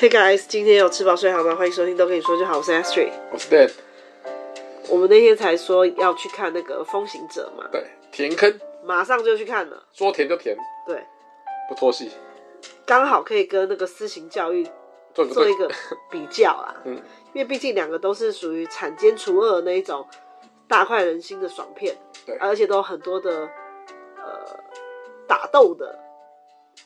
[0.00, 1.56] Hey guys，今天有吃饱睡好吗？
[1.56, 3.68] 欢迎收听都跟你说就好，我是 Astrid，我是 Dan。
[4.88, 10.56] 我们那天才说要去看那个《风行者》嘛，对，填坑，马上就去看了，说填就填，
[10.86, 11.04] 对，
[11.68, 12.12] 不拖戏，
[12.86, 14.64] 刚好可以跟那个私刑教育
[15.14, 15.68] 做一个
[16.08, 16.94] 比较啊， 嗯，
[17.32, 20.06] 因为毕竟两个都是属于铲奸除恶那一种
[20.68, 23.50] 大快人心的爽片，对，而且都有很多的
[24.16, 24.60] 呃
[25.26, 25.98] 打斗的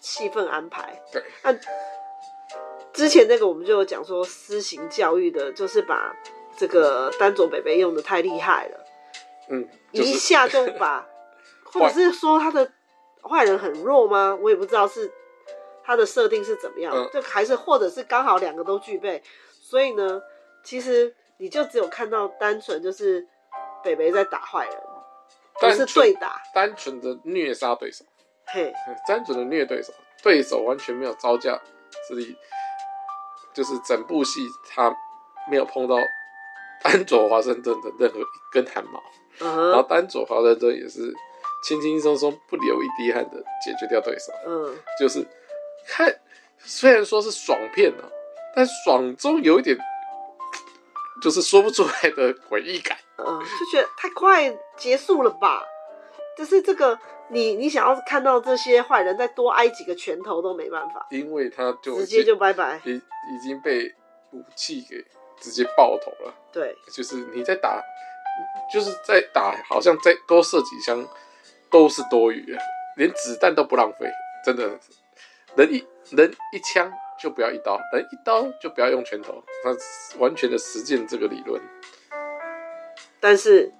[0.01, 1.55] 气氛安排，对，那。
[2.93, 6.15] 之前那个我们就有讲说，私刑教育的，就是把
[6.57, 8.87] 这个丹佐北北用的太厉害了，
[9.49, 11.07] 嗯，就是、一下就把，
[11.65, 12.71] 或者是说他的
[13.23, 14.37] 坏人很弱吗？
[14.41, 15.11] 我也不知道是
[15.83, 19.23] 他的设定是怎么样，嗯、就还是或者是刚好两个都具备，
[19.61, 20.21] 所以呢，
[20.63, 23.27] 其实你就只有看到单纯就是
[23.83, 24.77] 北北在打坏人，
[25.59, 28.05] 不是对打，单纯的虐杀对手，
[28.47, 28.71] 嘿，
[29.09, 31.59] 单纯的虐对手，对手完全没有招架
[32.07, 32.37] 之力。
[33.55, 34.95] 就是整部戏他
[35.51, 35.97] 没有碰到
[36.83, 39.01] 丹佐华盛顿的任何一根汗毛
[39.39, 39.69] ，uh huh.
[39.71, 41.15] 然后丹佐华盛顿也是
[41.65, 44.33] 轻轻松松不流一滴汗的解决掉对手。
[44.45, 44.75] 嗯、uh，huh.
[44.99, 45.27] 就是
[45.87, 46.13] 看
[46.59, 48.09] 虽然说是爽片啊，
[48.57, 49.79] 但爽中有一点
[51.23, 52.99] 就是说不出来的诡异感。
[53.17, 53.61] 嗯、uh，huh.
[53.61, 55.63] 就觉得太快结束了吧？
[56.37, 56.99] 就是这个。
[57.33, 63.91] 你你想要看到这些坏人再多挨几个拳头都没办法，因为他就直接就拜拜，已已经被
[64.33, 65.03] 武器给
[65.41, 66.35] 直接爆头了。
[66.53, 67.83] 对，就是你在打，
[68.71, 71.09] 就是在打，好像再多射几枪
[71.71, 72.59] 都是多余的，
[72.99, 74.07] 连子弹都不浪费。
[74.45, 74.79] 真的，
[75.57, 79.75] 人一人一枪就不要一刀，人一刀就不要用拳头，他
[80.19, 81.59] 完全的实践这个理论。
[83.19, 83.73] 但是。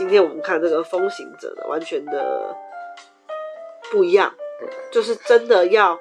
[0.00, 2.56] 今天我们看这个风行者的完全的
[3.90, 4.34] 不一样，
[4.90, 6.00] 就是真的要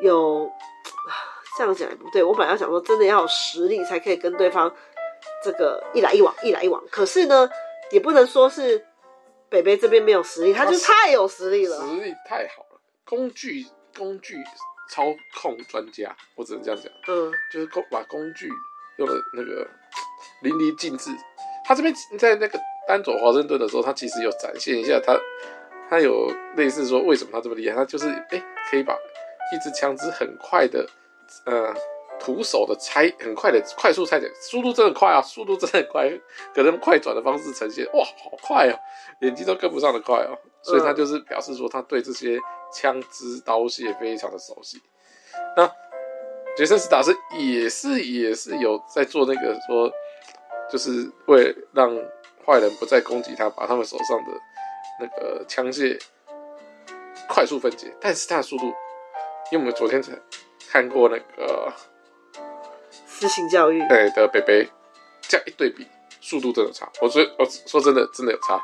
[0.00, 0.48] 有
[1.58, 2.22] 这样讲也不对。
[2.22, 4.72] 我本来要想说，真的要有实力才可以跟对方
[5.42, 6.80] 这个一来一往，一来一往。
[6.92, 7.50] 可是呢，
[7.90, 8.86] 也不能说是
[9.48, 13.66] 北北这边没有实力，他就太有实力了，实力太好了，工具
[13.98, 14.36] 工具
[14.88, 15.06] 操
[15.42, 16.92] 控专家，我只能这样讲。
[17.08, 18.48] 嗯，就是工把工具
[18.98, 19.66] 用的那个
[20.42, 21.10] 淋漓尽致。
[21.64, 22.60] 他这边在那个。
[22.92, 25.18] 安佐华盛顿的时候，他其实有展现一下他，
[25.88, 30.86] 他有类似说为什么他这么厉害，他就是哎、可以把一支枪支很快的，
[31.46, 31.74] 呃，
[32.20, 36.06] 徒手的拆，很快的快速拆解，速度真的快啊，速度真的快，
[36.54, 38.78] 可能快转的方式呈现，哇，好快哦、
[39.22, 42.38] 眼睛都跟不上的快哦、所以他就是表示说他对这些
[42.70, 44.78] 枪支刀械非常的熟悉。
[45.56, 45.66] 那
[46.54, 49.90] 杰森·斯达斯也是也是有在做那个说，
[50.70, 51.98] 就是为了让。
[52.46, 54.32] 坏人不再攻击他，把他们手上的
[55.00, 56.00] 那个枪械
[57.28, 58.66] 快速分解，但是他的速度，
[59.50, 60.12] 因为我们昨天才
[60.70, 61.72] 看过那个
[63.06, 64.68] 私刑教育对的北北，
[65.22, 65.86] 这样一对比，
[66.20, 66.90] 速度真的差。
[67.00, 68.60] 我说我说真的，真的有差。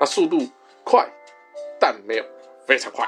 [0.00, 0.48] 他速度
[0.84, 1.08] 快，
[1.78, 2.24] 但没有
[2.66, 3.06] 非常快，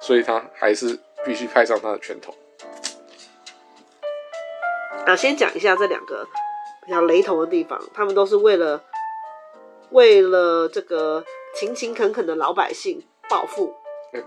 [0.00, 2.34] 所以他还是必须派上他的拳头。
[5.06, 6.26] 啊，先讲一下这两个。
[6.84, 8.82] 比较雷同的地方，他们都是为了
[9.90, 11.24] 为了这个
[11.54, 13.74] 勤勤恳恳的老百姓报复，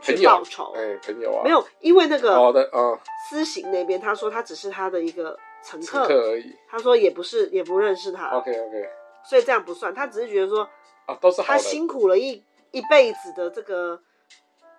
[0.02, 0.74] 去报仇。
[0.76, 6.56] 哎、欸，朋友啊，没有，因为那个好的啊，私刑那边他说他只是他的一个乘客，而已。
[6.68, 8.30] 他说也不是，也不认识他。
[8.30, 8.90] OK OK，
[9.24, 10.68] 所以这样不算，他只是觉得说
[11.06, 14.00] 啊，都是好他辛苦了一一辈子的这个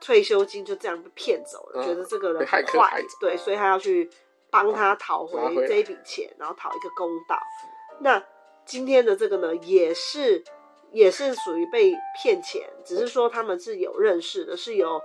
[0.01, 4.11] 退休金就这样被骗走了，嗯、觉得这个人很坏，对，所以他要去。
[4.51, 7.39] 帮他讨回这一笔钱，然后讨一个公道。
[8.01, 8.23] 那
[8.65, 10.43] 今天的这个呢，也是
[10.93, 15.01] 也是属于被骗钱，只是说他们是有认识的，是有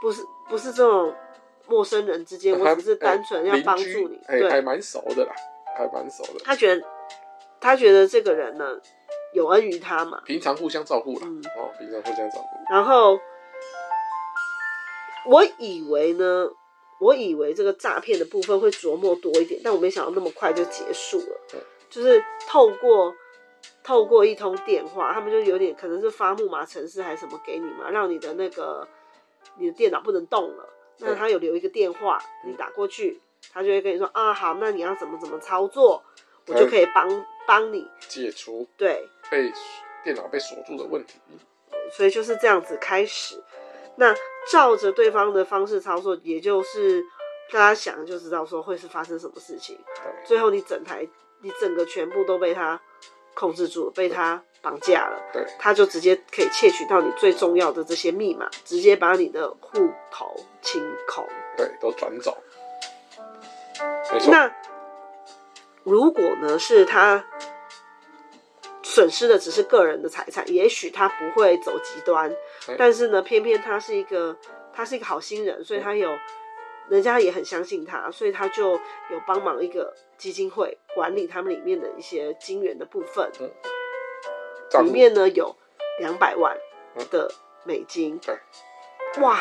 [0.00, 1.14] 不是不是这种
[1.66, 5.32] 陌生人之间，我只是单纯要帮助你，对，还蛮熟的啦，
[5.76, 6.40] 还蛮熟的。
[6.44, 6.86] 他觉得
[7.60, 8.80] 他觉得这个人呢
[9.34, 12.72] 有恩于他嘛，平常互相照顾了，嗯、哦，平常互相照顾。
[12.72, 13.20] 然后
[15.26, 16.48] 我以为呢。
[17.02, 21.40] 我以为这个诈骗的部分会琢磨多一点，但我没想到那么快就结束了。
[21.50, 21.60] 对
[21.90, 23.12] 就是透过
[23.82, 28.86] 透过一通电话，他们就有点可能是发木马程式还是什么给你嘛，让你的那个
[29.58, 30.68] 你的电脑不能动了。
[30.98, 33.20] 那他有留一个电话，你打过去，
[33.52, 36.00] 他就会跟你说啊，好，那你要怎么怎么操作，
[36.46, 39.52] 我就可以帮帮你解除对被
[40.04, 41.14] 电脑被锁住的问题。
[41.90, 43.42] 所以就是这样子开始。
[43.96, 44.14] 那
[44.50, 47.02] 照着对方的方式操作，也就是
[47.50, 49.78] 大家想就知道说会是发生什么事情。
[50.02, 51.06] 对最后你整台，
[51.42, 52.80] 你整个全部都被他
[53.34, 55.20] 控制住了，被他绑架了。
[55.32, 61.26] 对，他就直接可以窃取到你最重要的这些密码，直接把你的户头清空。
[61.56, 62.36] 对，都转走。
[64.12, 64.30] 没错。
[64.30, 64.50] 那
[65.84, 67.24] 如果呢，是他
[68.82, 72.34] 损失的只是个人的财产，也许他不会走极端。
[72.68, 74.36] 欸、但是呢，偏偏他是一个
[74.72, 76.20] 他是一个好心人，所以他有、嗯、
[76.88, 78.72] 人家也很相信他，所以他就
[79.10, 83.30] 有帮忙一个基金会管理他们里面的一些金元的部分。
[83.40, 85.54] 嗯、里面呢有
[86.00, 86.56] 两百万
[87.10, 87.30] 的
[87.64, 88.20] 美金。
[88.26, 88.38] 嗯。
[89.22, 89.38] 哇，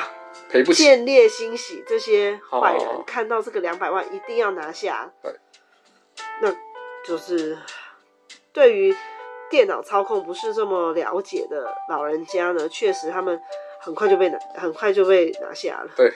[0.50, 5.10] 赔不起，见猎欣喜，这些坏人看到这个两百万，一定要拿下。
[5.24, 5.34] 对，
[6.42, 6.54] 那
[7.06, 7.58] 就是
[8.52, 8.94] 对于
[9.52, 13.40] 电脑操控不是这么了解的老人家呢，确实他们
[13.80, 15.92] 很快就被拿，很快就被拿下了。
[15.96, 16.12] 对，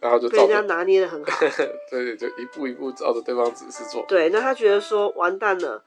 [0.00, 1.38] 然后就被人家拿捏的很好。
[1.90, 4.02] 对，就一步一步照着对方指示做。
[4.08, 5.84] 对，那他觉得说完蛋了，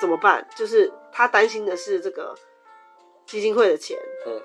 [0.00, 0.46] 怎么办？
[0.56, 2.32] 就是他担心的是这个
[3.26, 4.40] 基金会的钱，嗯，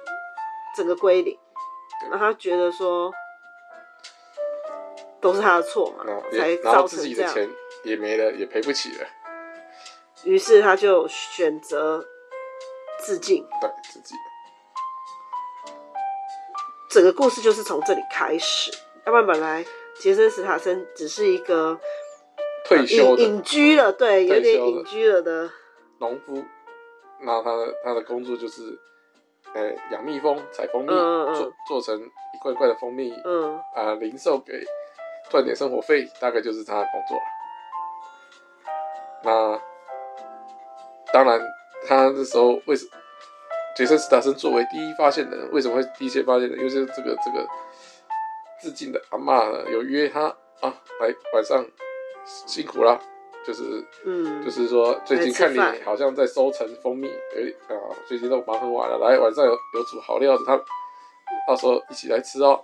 [0.75, 1.37] 整个归零。
[2.09, 3.11] 那他觉得说
[5.19, 7.49] 都是他的错嘛，才造成这样，自己的钱
[7.83, 9.07] 也没了，也赔不起了。
[10.27, 12.05] 于是他就选择
[12.99, 13.45] 自尽。
[13.61, 14.17] 对，自尽。
[16.89, 18.71] 整个故事就是从这里开始。
[19.05, 19.65] 要不然本来
[19.99, 21.79] 杰森·史塔森只是一个
[22.65, 25.49] 退休的隐居了，对，有点隐居了的
[25.99, 26.43] 农夫。
[27.21, 28.77] 那他的他的工作就是。
[29.53, 34.53] 呃，养蜜蜂、采蜂蜜，嗯、做做成一罐罐的蜂蜜，嗯，啊、呃，零售给
[35.29, 37.17] 赚点生活费，大概就是他的工作。
[39.23, 39.59] 那
[41.13, 41.39] 当然，
[41.87, 42.87] 他那时候为什
[43.75, 46.57] 杰森·史塔森作为第一发现人，为什么会第一先发现人？
[46.57, 47.47] 因为这个这个
[48.61, 50.25] 致敬的阿嬷呢，有约他
[50.61, 51.65] 啊，来晚上
[52.25, 52.99] 辛苦了。
[53.45, 53.63] 就是，
[54.03, 60.57] 嗯，就是说，最近看你好像在收成蜂蜜，哎啊，最近都忙很晚了，来晚上有有煮好料子，他
[61.47, 62.61] 到时候一起来吃哦，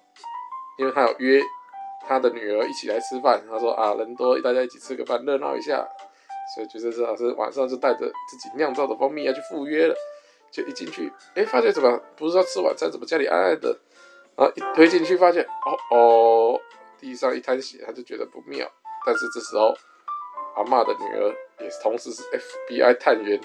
[0.78, 1.42] 因为他有约
[2.06, 5.88] 他的女儿一起来吃饭，他说啊，人多，大家一起吃个饭，热闹一下，
[6.54, 9.96] 所以就是老师晚上就带着自己酿造的蜂蜜要去赴约了，
[10.52, 13.78] 就一进去，哎，发现怎么不是要吃晚餐，怎么家里暗暗的，
[14.36, 16.62] 然后一推进去发现，哦哦，
[17.00, 18.70] 地上一滩血，他就觉得不妙，
[19.06, 19.76] 但是这时候。
[20.56, 22.22] 阿嬷的女儿也，同时是
[22.70, 23.42] FBI 探员，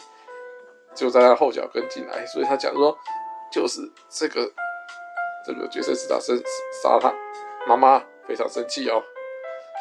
[0.95, 2.95] 就在他后脚跟进来，所以他讲说，
[3.51, 3.81] 就是
[4.11, 4.53] 这个
[5.47, 6.37] 这个杰森·史塔森
[6.83, 7.11] 杀他
[7.67, 9.03] 妈妈，非常生气哦，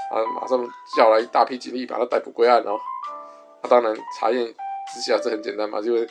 [0.10, 0.58] 啊，马上
[0.96, 2.80] 叫来一大批警力把他逮捕归案哦。
[3.62, 4.46] 他当然查验
[4.94, 6.10] 之下这很简单嘛，就是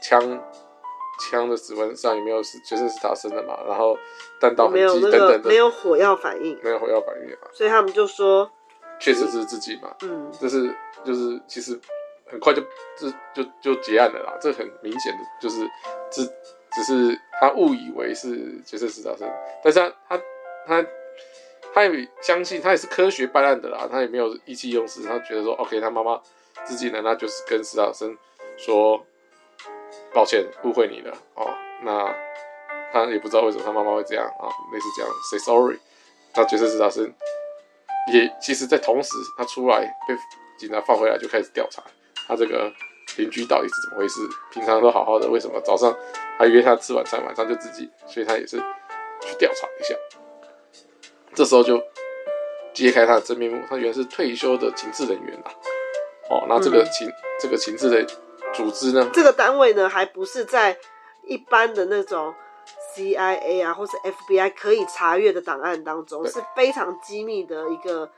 [0.00, 0.20] 枪
[1.30, 3.96] 枪的指纹上也没有是杰森·是他生的嘛，然后
[4.40, 8.50] 弹道痕迹等等的，没有火药反应，没有火药反应啊，所以他们就说。
[9.00, 11.78] 确实是自己嘛，嗯，这是就是，其实
[12.26, 12.60] 很快就
[12.96, 14.36] 就就就结案了啦。
[14.40, 15.60] 这很明显的就是
[16.10, 16.24] 只
[16.72, 19.30] 只是他误以为是杰森·是他生，
[19.62, 20.20] 但是他他
[20.66, 20.86] 他
[21.72, 26.20] 他也相信他也是科学办案的啦，他也没有意气用事，他觉得说 OK，他妈妈
[26.64, 28.16] 自己呢，那就是跟史塔森
[28.56, 29.04] 说
[30.12, 31.50] 抱歉，误会你了哦。
[31.82, 32.14] 那
[32.92, 35.78] 他也不知道为什么他妈妈会这样啊，类似这样 say sorry，
[36.34, 37.14] 那杰森·史塔森。
[38.10, 40.16] 也其实，在同时，他出来被
[40.58, 41.82] 警察放回来，就开始调查
[42.26, 42.72] 他这个
[43.18, 44.20] 邻居到底是怎么回事。
[44.50, 45.94] 平常都好好的，为什么早上
[46.38, 47.90] 还约他吃晚餐，晚上就自己？
[48.06, 48.56] 所以他也是
[49.20, 49.94] 去调查一下。
[51.34, 51.78] 这时候就
[52.72, 55.52] 揭开他的真面目，他原来是退休的情治人员啊。
[56.30, 58.06] 哦，那这个情、嗯、这个情治的
[58.52, 59.10] 组织呢？
[59.12, 60.76] 这个单位呢，还不是在
[61.24, 62.34] 一般的那种。
[62.94, 68.10] CIA 啊，或是 FBI 可以查阅的档案当中，是非常机密的一个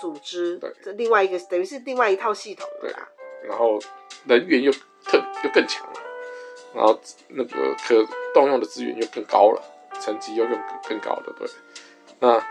[0.00, 0.56] 组织。
[0.56, 2.66] 对，这另外一个等于是另外一套系统。
[2.80, 3.06] 对啊，
[3.44, 3.78] 然后
[4.24, 4.72] 人员又
[5.04, 6.00] 特又更强了，
[6.74, 9.62] 然后那个可动用的资源又更高了，
[10.00, 11.32] 层级又更更高的。
[11.38, 11.46] 对，
[12.18, 12.42] 那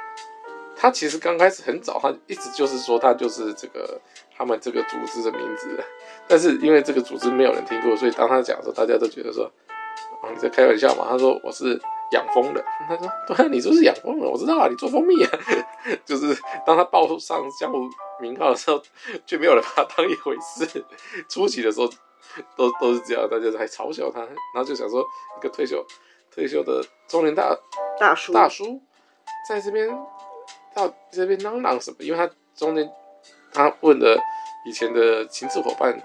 [0.81, 4.01] 他其实刚开始很早，他一直就是说他就是这个
[4.35, 5.79] 他们这个组织的名字，
[6.27, 9.51] 但是因为这个组织没有人听过，所以当他讲的时候，大家都觉得说。
[10.23, 11.05] 啊，你在开玩笑嘛？
[11.09, 11.79] 他说我是
[12.11, 12.63] 养蜂的。
[12.87, 15.29] 他说对啊，你说是养蜂的，我知道啊，你做蜂蜜啊。
[16.05, 18.79] 就是当他报上江湖名号的时候，
[19.25, 20.85] 却没有人把他当一回事。
[21.27, 21.89] 初期的时候
[22.55, 25.03] 都都是这样，大家还嘲笑他，然后就想说
[25.39, 25.83] 一个退休
[26.29, 27.57] 退休的中年大
[27.99, 28.79] 大叔大叔
[29.49, 29.89] 在这边
[30.73, 31.97] 到这边嚷嚷什么？
[31.99, 32.89] 因为他中间
[33.53, 34.17] 他问的
[34.65, 36.01] 以前的情治伙伴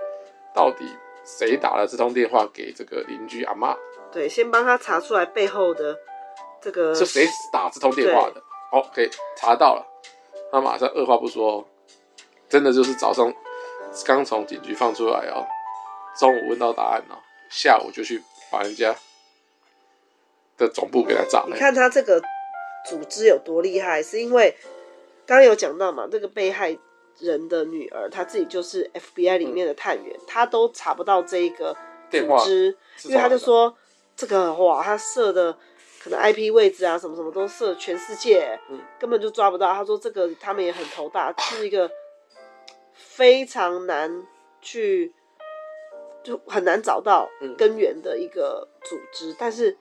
[0.54, 0.84] 到底
[1.24, 3.76] 谁打了这通电话给这个邻居阿妈。
[4.12, 5.96] 对，先帮他查出来背后的
[6.60, 8.40] 这个是谁打这通电话的。
[8.72, 9.86] 哦，可以查到了。
[10.50, 11.66] 他马上二话不说，
[12.48, 13.32] 真的就是早上
[14.04, 15.46] 刚从警局放出来哦，
[16.18, 17.18] 中午问到答案哦，
[17.50, 18.94] 下午就去把人家
[20.56, 21.50] 的总部给他炸了。
[21.52, 22.22] 你看他这个
[22.88, 24.54] 组织有多厉害，是因为
[25.26, 26.76] 刚刚有讲到嘛，这个被害
[27.18, 31.76] 人的女儿，她自己就是 FBI 里面的探员，她、嗯、都查不到这一个
[32.10, 33.76] 组织，因为他就说
[34.14, 35.52] 这个哇，他设的
[36.02, 39.74] 可能 IP 位置啊，什么什么都设全世界，嗯，根本就抓不到。
[39.74, 41.90] 他说这个他们也很头大，是一个
[42.92, 44.24] 非常难
[44.62, 45.12] 去，
[46.22, 47.28] 就很难找到
[47.58, 49.76] 根源的一个组织，嗯、但是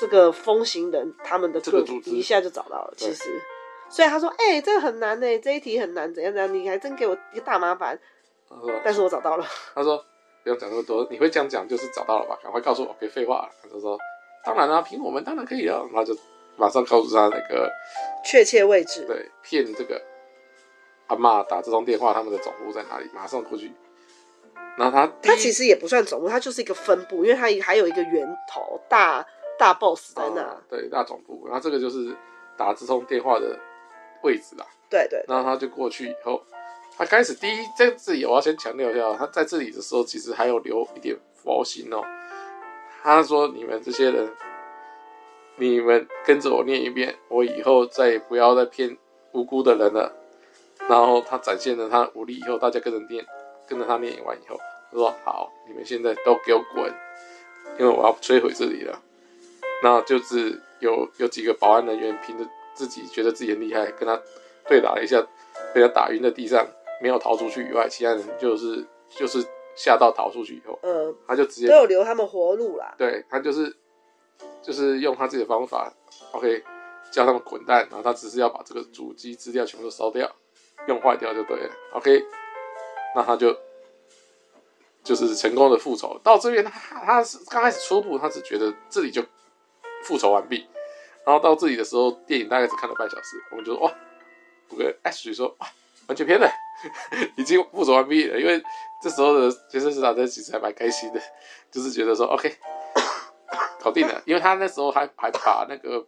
[0.00, 3.40] 这个风行人他们的个组一下就找到了，其实。
[3.88, 6.52] 所以他说：“哎、欸，这个很难呢，这一题很难，怎样怎样？
[6.52, 7.98] 你还真给我一个大麻烦。”
[8.48, 10.04] 他说：“但是我找到了。”他说。
[10.42, 12.38] 不用讲那么多，你会这样讲就是找到了吧？
[12.42, 13.48] 赶快告诉我，别废话了。
[13.62, 13.98] 他就说
[14.44, 16.14] ：“当然啦、啊，凭我们当然可以啊。”然后就
[16.58, 17.72] 马上告诉他那个
[18.22, 19.06] 确切位置。
[19.06, 19.98] 对，骗这个
[21.06, 23.08] 阿妈打这通电话，他们的总部在哪里？
[23.14, 23.72] 马上过去。
[24.76, 29.26] 然后他他其实也不算总部，他就是一个分部，因为他还有一个源头大
[29.58, 30.56] 大 boss 在那、哦。
[30.68, 31.42] 对，大总部。
[31.46, 32.14] 然后这个就是
[32.56, 33.58] 打这通电话的
[34.22, 34.66] 位置啦。
[34.88, 35.24] 对，对对。
[35.28, 36.42] 然后他就过去以后。
[36.96, 42.00] 他开始第一在这里，我要先强调一下，他在这里的时候其实还有留一点佛心哦。
[43.02, 44.32] 他说：“你们这些人，
[45.56, 48.96] 你们跟着我念一遍，我以后再也不要再骗
[49.32, 50.14] 无辜的人了。”
[50.88, 53.26] 然后他展现了他武力以后，大家跟着念，
[53.66, 54.56] 跟着他念完以后，
[54.92, 56.94] 他说：“好，你们现在都给我滚，
[57.76, 59.02] 因为我要摧毁这里了。”
[59.84, 64.18] 然后就是有有几个保安人员凭着自己觉得自己很厉害，跟他
[64.66, 65.22] 对打了一下，
[65.74, 66.66] 被他打晕在地上。
[67.02, 72.94] 没有逃出去以外，其他人就是就是吓到逃出去以后，嗯，他就直接都有留他们活路啦。
[72.96, 73.76] 对，他就是
[74.62, 75.92] 就是用他自己的方法
[76.30, 76.62] ，OK，
[77.10, 80.30] 叫他们滚蛋，然后他只是要把这个主机资料全部都烧掉，
[80.86, 82.24] 用坏掉就对了，OK，
[83.14, 83.54] 那他就
[85.02, 86.18] 就是成功的复仇。
[86.22, 89.20] 到这边他他是刚开始初步他只觉得这里就
[90.04, 90.66] 复仇完毕，
[91.24, 93.92] 然后到这里的时候，电影大概只看了半小时，我们就说哇，
[94.68, 95.66] 不过 Ashley 说哇。
[96.06, 96.46] 完全偏了，
[97.34, 98.38] 已经复仇完毕了。
[98.38, 98.62] 因为
[99.00, 101.20] 这时候的杰森·斯坦森其实还蛮开心的，
[101.70, 102.54] 就是觉得说 OK，
[103.80, 104.20] 搞定了。
[104.26, 106.06] 因为他那时候还还把那个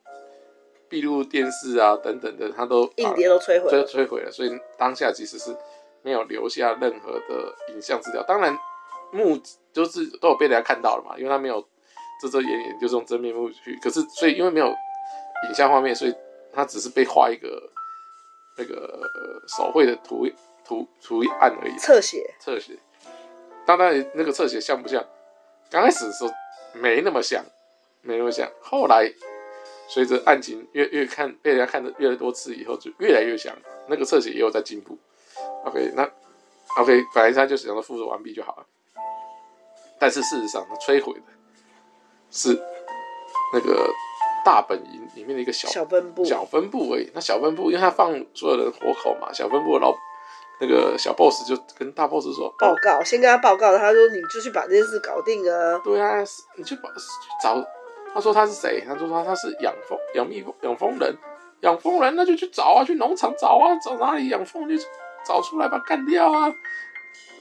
[0.87, 4.31] 闭路电视啊等等的，他都硬碟都摧毁，摧摧毁了。
[4.31, 5.57] 所以当下其实是
[6.03, 8.23] 没有留下任何的影像资料。
[8.25, 8.55] 当然，
[9.13, 9.41] 目
[9.73, 11.67] 就是都有被人家看到了嘛，因为他没有
[12.21, 13.79] 遮遮掩掩，就是用真面目去。
[13.83, 16.15] 可是所以因为没有影像画面，所以
[16.53, 17.71] 他只是被画一个。
[18.59, 18.99] 那个
[19.47, 20.27] 手绘的图
[20.65, 22.73] 图图案而已，侧写，侧写。
[23.67, 25.05] 当然，那个侧写像不像？
[25.69, 26.31] 刚开始的时候
[26.73, 27.45] 没那么像，
[28.01, 28.51] 没那么像。
[28.63, 29.13] 后来
[29.89, 33.55] 随着案情越越看被人家看的越来越多次以后，就越来越像。
[33.89, 34.97] 那个侧写也有在进步。
[35.67, 36.11] OK，那
[36.79, 38.67] OK，本来他就想要复制完毕就好了。
[39.99, 41.27] 但是事实上，他摧毁的
[42.37, 42.57] 是
[43.53, 43.91] 那个。
[44.45, 47.11] 大本营里面的一个小小分部，小分部而已。
[47.13, 49.93] 那小分部，因为他放所有人活口嘛，小分部的老
[50.61, 53.77] 那个小 boss 就跟大 boss 说报告，先跟他报告。
[53.77, 56.23] 他说：“你就去把这件事搞定啊。”对啊，
[56.55, 57.01] 你去把去
[57.43, 57.61] 找。
[58.15, 58.85] 他说他是谁？
[58.87, 61.13] 他说他他是养蜂养蜜蜂养蜂人，
[61.63, 64.77] 养蜂人那就去找啊，去农场找啊，找哪里养蜂就
[65.27, 66.55] 找出来把干掉啊。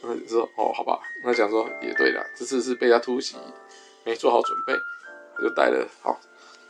[0.01, 3.37] 那你，说哦，好吧，那讲说也对了，这次是被他突袭，
[4.05, 4.73] 没做好准备，
[5.35, 6.19] 他就带了好。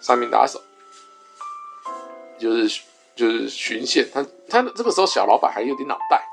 [0.01, 0.61] 三名打手，
[2.37, 2.81] 就是
[3.15, 6.23] 就是巡线，他他这个时候小老板还有点脑袋，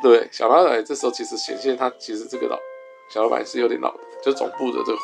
[0.00, 2.56] 对，小老板这时候其实显现他其实这个老
[3.10, 4.98] 小老板是有点脑的，就总部的这个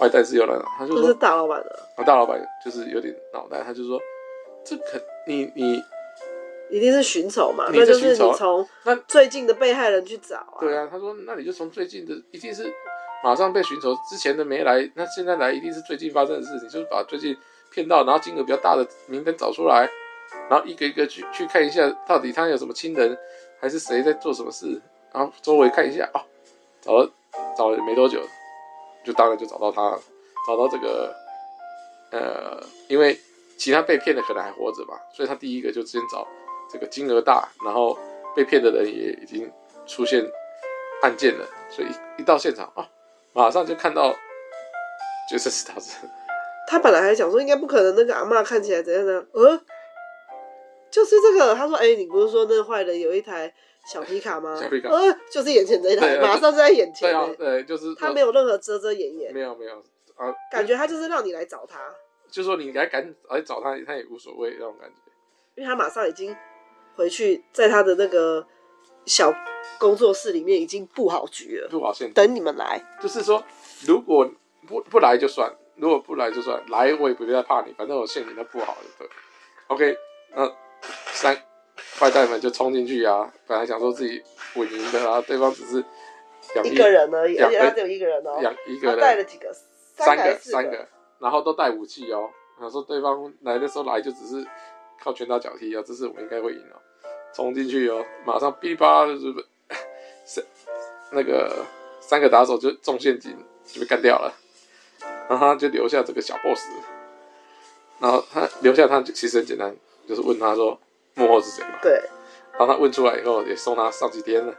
[0.00, 4.00] 坏蛋是有点脑，他就说是大老板的，啊大老板就是有点脑袋，他就说
[4.64, 5.80] 这可你你
[6.70, 12.74] 一定是寻仇嘛，那就是你从那最近的被害人去找啊，对啊，他说那你就从最近的一定是。
[13.24, 17.34] 马上被寻仇，之前的没来，那现在来一定是最近发生的事情，就是把最近
[17.70, 19.88] 骗到，然后金额比较大的名单找出来，
[20.50, 23.16] 然后一个一个去去看一下，到底他有什么亲人，
[23.58, 24.78] 还是谁在做什么事，
[25.10, 26.20] 然后周围看一下，哦，
[26.82, 27.10] 找了
[27.56, 28.20] 找了没多久，
[29.02, 29.98] 就当然就找到他了，
[30.46, 31.16] 找到这个，
[32.10, 33.18] 呃，因为
[33.56, 36.28] 其他被骗的可能还活着嘛，所以他第一个就先找
[36.70, 37.98] 这个金额大，然后
[38.36, 39.50] 被骗的人也已经
[39.86, 40.22] 出现
[41.02, 41.88] 案件了，所以
[42.18, 42.82] 一到现场啊。
[42.82, 42.86] 哦
[43.34, 44.14] 马上就看到，
[45.30, 46.08] 就是斯塔森。
[46.66, 49.26] 他本来还想说，应该不可能，那个阿妈看起来怎样呢？
[49.32, 49.60] 呃，
[50.90, 51.54] 就是这个。
[51.54, 53.52] 他说：“哎、欸，你不是说那个坏人有一台
[53.86, 57.10] 小皮卡吗？”小皮卡，呃，就是眼前这一台，马上就在眼前。
[57.10, 59.34] 对啊，对，就是他没有任何遮遮掩掩。
[59.34, 59.76] 没有没有
[60.14, 61.78] 啊，感觉他就是让你来找他。
[62.30, 64.96] 就说你来赶来找他，他也无所谓那种感觉。
[65.56, 66.34] 因为他马上已经
[66.96, 68.46] 回去，在他的那个
[69.04, 69.34] 小。
[69.78, 72.80] 工作室里面已经布好局了，布好线，等你们来。
[73.00, 73.42] 就是说，
[73.86, 74.30] 如果
[74.66, 78.80] 不不来就算，如果不来就算，来我也不会再怕你，反正我线已经布好了。
[78.98, 79.08] 对
[79.68, 79.98] ，OK，
[80.34, 80.50] 那
[81.12, 81.36] 三
[81.98, 84.22] 坏蛋们就冲进去啊，本来想说自己
[84.54, 85.84] 稳赢的，然后对方只是
[86.54, 89.52] 两一个人而已，而且他只有一个人哦，两一个人带了几个，
[89.96, 92.30] 三个三个，然后都带武器哦。
[92.58, 94.46] 他说对方来的时候来就只是
[95.02, 96.78] 靠拳打脚踢啊，这次我应该会赢哦，
[97.34, 99.46] 冲进去哦，马上噼里啪啦就是是
[101.14, 101.64] 那个
[102.00, 104.32] 三个打手就中陷阱就被干掉了，
[105.28, 106.68] 然后他就留下这个小 boss，
[107.98, 109.74] 然后他留下他其实很简单，
[110.06, 110.78] 就是问他说
[111.14, 111.78] 幕后是谁嘛？
[111.80, 111.92] 对，
[112.52, 114.54] 然后他问出来以后也送他上几天了。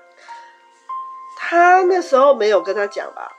[1.38, 3.32] 他那时候没有跟他讲吧，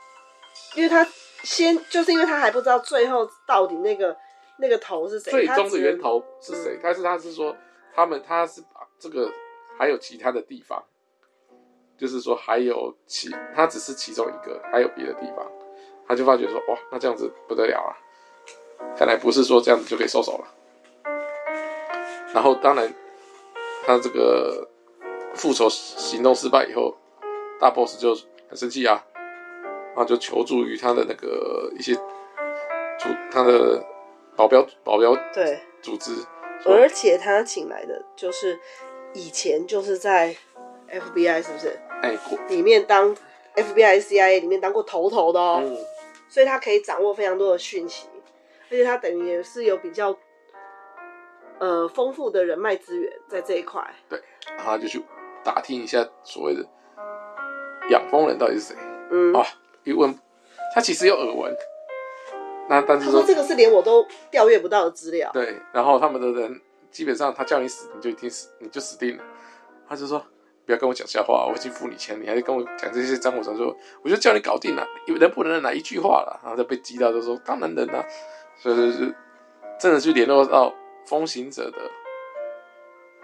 [0.74, 1.06] 因为他
[1.42, 4.16] 先就是因为他还不知道最后到底那个。
[4.58, 5.30] 那个头是谁？
[5.30, 6.80] 最终的源头是谁？
[6.82, 7.54] 但是他是说，
[7.94, 9.30] 他们他是把这个
[9.78, 10.82] 还有其他的地方，
[11.98, 15.46] 就是说还有其他只是其中一个，还有别的地方，
[16.06, 17.92] 他就发觉说，哇，那这样子不得了啊！
[18.96, 20.44] 看来不是说这样子就可以收手了。
[22.32, 22.92] 然后当然，
[23.84, 24.68] 他这个
[25.34, 26.96] 复仇行动失败以后，
[27.60, 28.14] 大 boss 就
[28.48, 29.04] 很生气啊，
[29.94, 33.84] 然后就求助于他的那个一些主他的。
[34.36, 36.12] 保镖，保镖对组织，
[36.66, 38.60] 而且他请来的就是
[39.14, 40.36] 以前就是在
[40.90, 41.80] FBI 是不是？
[42.02, 42.16] 哎，
[42.48, 43.14] 里面当
[43.54, 45.76] FBI、CIA 里面当过头头的哦，嗯，
[46.28, 48.06] 所以他可以掌握非常多的讯息，
[48.64, 50.16] 而且他等于也是有比较
[51.58, 53.82] 呃丰富的人脉资源在这一块。
[54.08, 55.02] 对，然后他就去
[55.42, 56.64] 打听一下所谓的
[57.90, 58.76] 养蜂人到底是谁。
[59.10, 59.46] 嗯，啊，
[59.84, 60.14] 一问
[60.74, 61.54] 他其实有耳闻。
[62.68, 65.30] 那但是说，说这个是连我都调阅不到的资料。
[65.32, 66.60] 对，然后他们的人
[66.90, 69.22] 基本上他叫你死，你就一定死，你就死定了。
[69.88, 70.20] 他就说
[70.66, 74.86] 不要跟我讲笑话，我已经付你钱，你还跟我讲这些脏话，说我就叫你搞定了，
[75.18, 76.38] 能不能来一句话了？
[76.42, 78.04] 然后就被激到，就说当然能啊。
[78.56, 79.14] 所以就是
[79.78, 80.74] 真的去联络到
[81.06, 81.78] 风行者的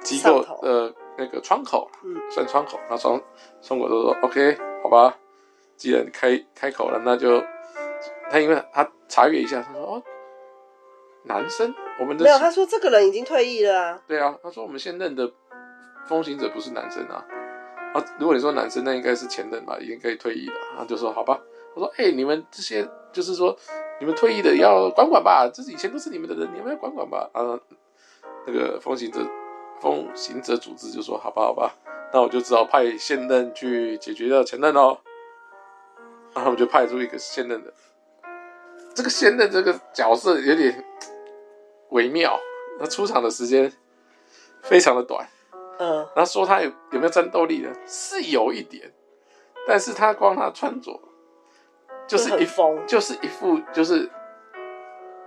[0.01, 2.79] 机构的那个窗口，嗯，算窗口。
[2.89, 3.21] 然后窗
[3.61, 5.19] 窗口都说 OK，好吧，
[5.77, 7.43] 既然开开口了，那就。
[8.31, 10.03] 他因为他查阅一下，他说：“哦，
[11.25, 15.31] 男生，我们的没有。”他说：“这个人已经退役了啊。”对啊，他说：“我们现任的
[16.13, 17.25] 风行者不是男生啊。”
[17.95, 20.55] 啊，如果你说男生，那应该是前任吧，已经可以退役了。
[20.79, 21.39] 他就说：“好吧。”
[21.75, 23.55] 我说：“哎、你们这些就是说，
[24.01, 27.59] 你们退役的要管管吧，这是以前都是你们的人，你们要管管吧。”啊，
[28.47, 29.21] 那个风行者
[29.81, 31.75] 风行者组织就说：“好吧，好吧，
[32.13, 34.99] 那我就只好派现任去解决掉前任喽。”
[36.35, 37.73] 然后他们就派出一个现任的。
[38.95, 40.83] 这个现任这个角色有点
[41.91, 42.39] 微妙，
[42.79, 43.71] 他出场的时间
[44.63, 45.29] 非常的短，
[45.83, 47.73] 嗯，然后说他有有没有战斗力呢？
[47.87, 48.93] 是有一点，
[49.67, 51.01] 但是他光他穿着
[52.07, 54.09] 就是一疯就是一副就是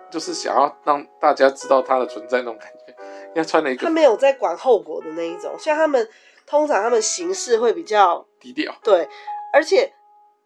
[0.09, 2.93] 就是想要让大家知道他的存在那种感觉，
[3.29, 6.07] 因为他穿了一个他没有在管后果的那一种，像他们
[6.45, 9.09] 通常他们行事会比较低调，对，
[9.51, 9.91] 而且。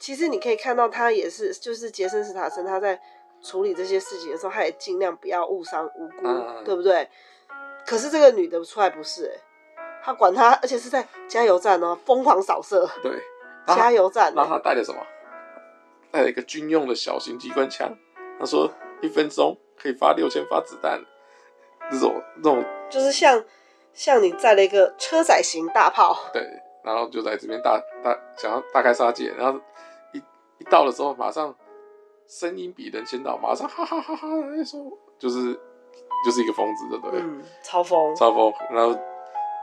[0.02, 2.98] 其实你可以看到，他也是，就是杰森·斯塔森，他在
[3.43, 7.06] 处理这些事情的时候，他也尽量不要误伤无辜，嗯、对不对？
[7.86, 9.30] 可是这个女的出来不是、
[10.03, 13.21] 他管他，而且是在加油站哦，疯狂扫射，对，
[13.67, 14.35] 加油站、欸。
[14.35, 15.01] 然后他带了什么？
[16.12, 17.95] 带了一个军用的小型机关枪。
[18.39, 18.69] 他说
[19.01, 20.99] 一分钟可以发六千发子弹，
[21.91, 23.43] 这种这种就是像
[23.93, 26.41] 像你载了一个车载型大炮，对，
[26.83, 29.59] 然后就在这边大大想要大开杀戒，然后。
[30.12, 30.17] 一
[30.57, 31.53] 一到的时候，马上
[32.27, 35.53] 声音比人先到，马上哈哈哈哈哈说，就是
[36.25, 37.19] 就是一个疯子，对不对？
[37.21, 38.51] 嗯，超疯，超疯。
[38.71, 38.99] 然后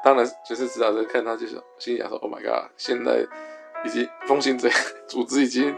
[0.06, 2.70] 当然就是指导人看他，就是心里想说：“Oh my god！
[2.76, 3.26] 现在
[3.84, 4.68] 已经风行者
[5.08, 5.76] 组织已经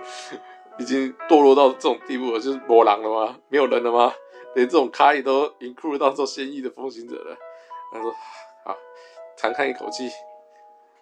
[0.78, 3.38] 已经堕落到这种地步了，就是魔狼了吗？
[3.48, 4.12] 没有人了吗？
[4.54, 7.34] 连这种卡里都 include 到这种现役的风行者了。”
[7.90, 8.12] 他说
[8.66, 8.76] ：“好，
[9.34, 10.10] 长叹一口气，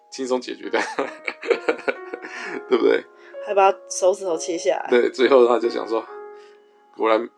[0.09, 0.79] 轻松解决的，
[2.69, 3.03] 对不对？”
[3.45, 4.87] 还把手指头切下来。
[4.89, 6.01] 对，最后他就想说，
[6.95, 7.29] 果然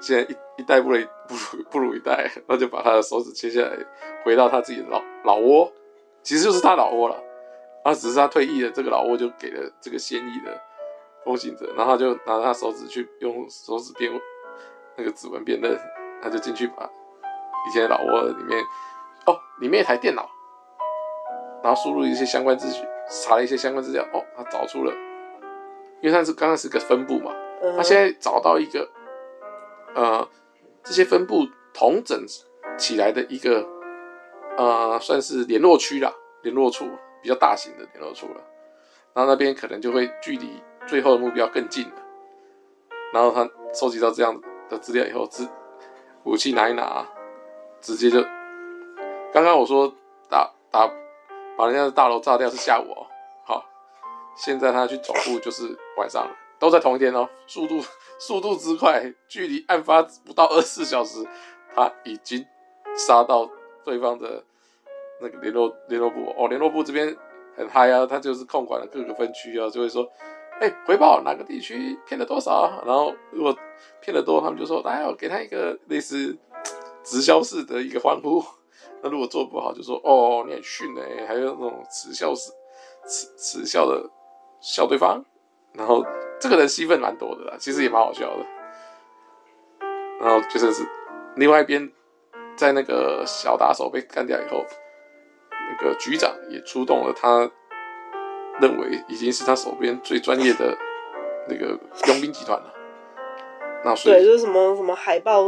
[0.00, 3.76] 现在一一代不如不如不如一代，那就把他的手指切下来，
[4.24, 5.70] 回到他自己的老老窝，
[6.22, 7.14] 其实就是他老窝了。
[7.84, 10.58] 然后只是他退役了，这个老窝就给了这个现役的
[11.22, 14.10] 风行者，然后他就拿他手指去用手指辨
[14.96, 15.78] 那个指纹辨认，
[16.22, 16.88] 他就进去把
[17.68, 18.58] 以前的老窝里面
[19.26, 20.28] 哦，里面一台电脑，
[21.62, 24.92] 然后输入一些相关资讯，查了一些相关资料，哦，他找出了。
[26.00, 27.32] 因为他是刚刚是个分部嘛，
[27.76, 28.88] 他现在找到一个，
[29.94, 30.26] 呃，
[30.84, 32.24] 这些分部同整
[32.78, 33.66] 起来的一个，
[34.58, 36.84] 呃，算是联络区啦，联络处
[37.22, 38.42] 比较大型的联络处了，
[39.14, 41.94] 然后那边可能就会距离最后的目标更近了。
[43.12, 45.28] 然后他收集到这样的资料以后，
[46.24, 47.06] 武器拿一拿，
[47.80, 48.20] 直接就
[49.32, 49.94] 刚刚我说
[50.28, 50.90] 打打
[51.56, 53.06] 把人家的大楼炸掉是下午哦，
[53.44, 53.64] 好，
[54.36, 57.80] 现在他去总部就是晚上了，都在同一天哦，速度
[58.18, 61.24] 速度之快，距离案发不到二十四小时，
[61.76, 62.44] 他已经
[62.96, 63.48] 杀到
[63.84, 64.44] 对方的
[65.20, 67.14] 那个联络联络部哦，联络部这边
[67.56, 70.08] 很嗨啊，他就是控管了各个分区啊，就会说。
[70.60, 72.82] 哎，回报哪个地区骗了多少？
[72.84, 73.56] 然后如果
[74.00, 76.36] 骗得多，他们就说：“来，我给他一个类似
[77.04, 78.42] 直销式的一个欢呼。”
[79.00, 82.50] 那如果做不好，就说：“哦，你很逊哎！”还有那种耻笑式、
[83.06, 84.10] 耻耻笑的
[84.60, 85.24] 笑对方。
[85.74, 86.04] 然后
[86.40, 88.44] 这个人戏份蛮多的啦，其实也蛮好笑的。
[90.20, 90.84] 然后就算是
[91.36, 91.88] 另外一边，
[92.56, 94.64] 在那个小打手被干掉以后，
[95.70, 97.50] 那个局长也出动了他。
[98.60, 100.76] 认为已经是他手边最专业的
[101.48, 102.74] 那个佣兵集团了。
[103.84, 105.44] 那所以对，就是什么什么海豹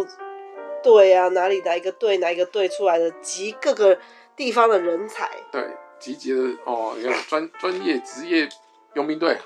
[0.81, 3.99] 队啊，哪里哪一个队，哪一个队出来的集各个
[4.37, 5.29] 地方的人才。
[5.51, 5.61] 对，
[5.99, 8.49] 集结的哦，你看专专业职业
[8.95, 9.37] 佣兵队。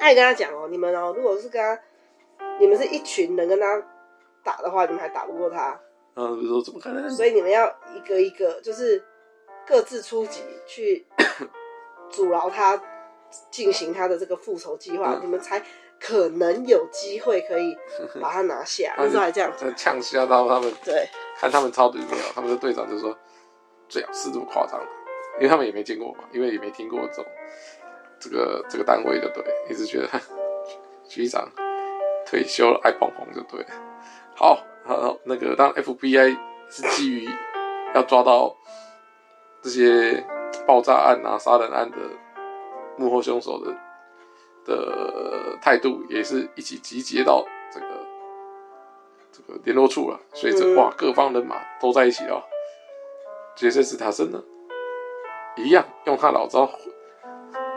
[0.00, 1.80] 他也跟他讲哦，你们哦，如果是跟他，
[2.58, 3.80] 你们是一群人跟他
[4.42, 5.78] 打的话，你们还打不过他。
[6.16, 7.08] 嗯，比如说怎么可能？
[7.08, 9.00] 所以你们要一个一个，就是
[9.72, 11.06] 各自出击去。
[12.12, 12.78] 阻挠他
[13.50, 15.64] 进行他的这个复仇计划，嗯、你们才
[15.98, 17.74] 可能有机会可以
[18.20, 18.94] 把他拿下。
[18.98, 20.70] 那时候还这样子，呛笑到他们。
[20.84, 21.08] 对，
[21.38, 23.16] 看他们超队没有，他们的队长就说
[23.88, 24.78] 最好是这么夸张，
[25.36, 27.24] 因为他们也没见过嘛，因为也没听过这种
[28.20, 30.08] 这个这个单位的对，一直觉得
[31.08, 31.50] 局长
[32.26, 33.64] 退休了爱碰碰就对。
[34.36, 36.36] 好，好，那个当 FBI
[36.68, 37.26] 是基于
[37.94, 38.54] 要抓到
[39.62, 40.24] 这些。
[40.66, 41.96] 爆炸案啊，杀人案的
[42.96, 43.74] 幕后凶手的
[44.66, 47.86] 的态度，也是一起集结到这个
[49.32, 50.20] 这个联络处了。
[50.34, 52.40] 所以这哇，各方人马都在一起啊。
[53.56, 54.40] 杰森·史塔森呢，
[55.56, 56.70] 一样用他老招，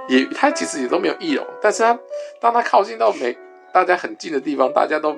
[0.10, 1.98] 也他其实也都没有易容，但是他
[2.42, 3.36] 当他靠近到每
[3.74, 5.18] 大家很近的地方，大家都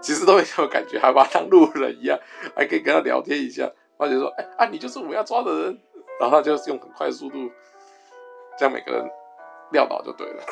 [0.00, 2.18] 其实都没有感觉，还把他当路人一样，
[2.56, 3.70] 还可以跟他聊天一下，
[4.02, 5.78] 或者说，哎啊，你就是我们要抓的人。
[6.20, 7.50] 然后他就用很快的速度
[8.56, 9.10] 将每个人
[9.72, 10.42] 撂倒就对了。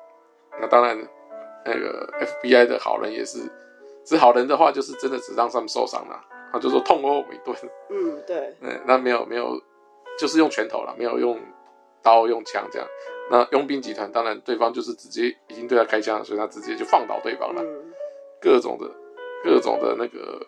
[0.60, 0.96] 那当然，
[1.64, 2.08] 那个
[2.42, 3.40] FBI 的好人也是，
[4.06, 6.18] 是好人的话，就是真的只让他们受伤了。
[6.52, 7.54] 他就说痛殴我们一顿。
[7.90, 8.54] 嗯，对。
[8.60, 9.60] 嗯， 那没有没有，
[10.18, 11.38] 就是用拳头了，没有用
[12.02, 12.88] 刀用枪这样。
[13.30, 17.62] 那佣兵集团当然对方就是直接已经对他开枪了，所以他直接就放倒对方了。
[17.62, 17.92] 嗯、
[18.40, 18.88] 各种的
[19.44, 20.46] 各种的那个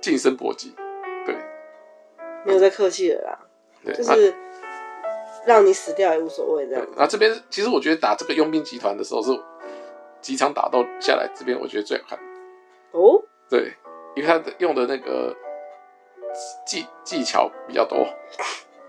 [0.00, 0.74] 近身搏击。
[2.44, 3.38] 没有再客气了啦，
[3.84, 4.34] 对就是
[5.46, 6.86] 让你死掉也无所谓这样。
[6.96, 9.30] 那这边其实我觉得打这个佣兵集团的时候是
[10.20, 12.18] 几场打斗下来，这边我觉得最好看。
[12.92, 13.72] 哦，对，
[14.14, 15.34] 因为他用的那个
[16.66, 18.06] 技技巧比较多。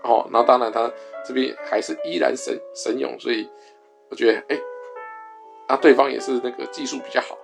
[0.02, 0.90] 哦，然后当然他
[1.26, 3.50] 这边还是依然神神勇，所以
[4.08, 4.60] 我觉得哎，
[5.68, 7.36] 那对方也是那个技术比较好，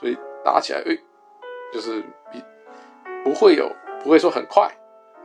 [0.00, 0.98] 所以打起来哎，
[1.72, 2.02] 就是
[2.32, 2.42] 比
[3.22, 3.70] 不会有
[4.02, 4.74] 不会说很快。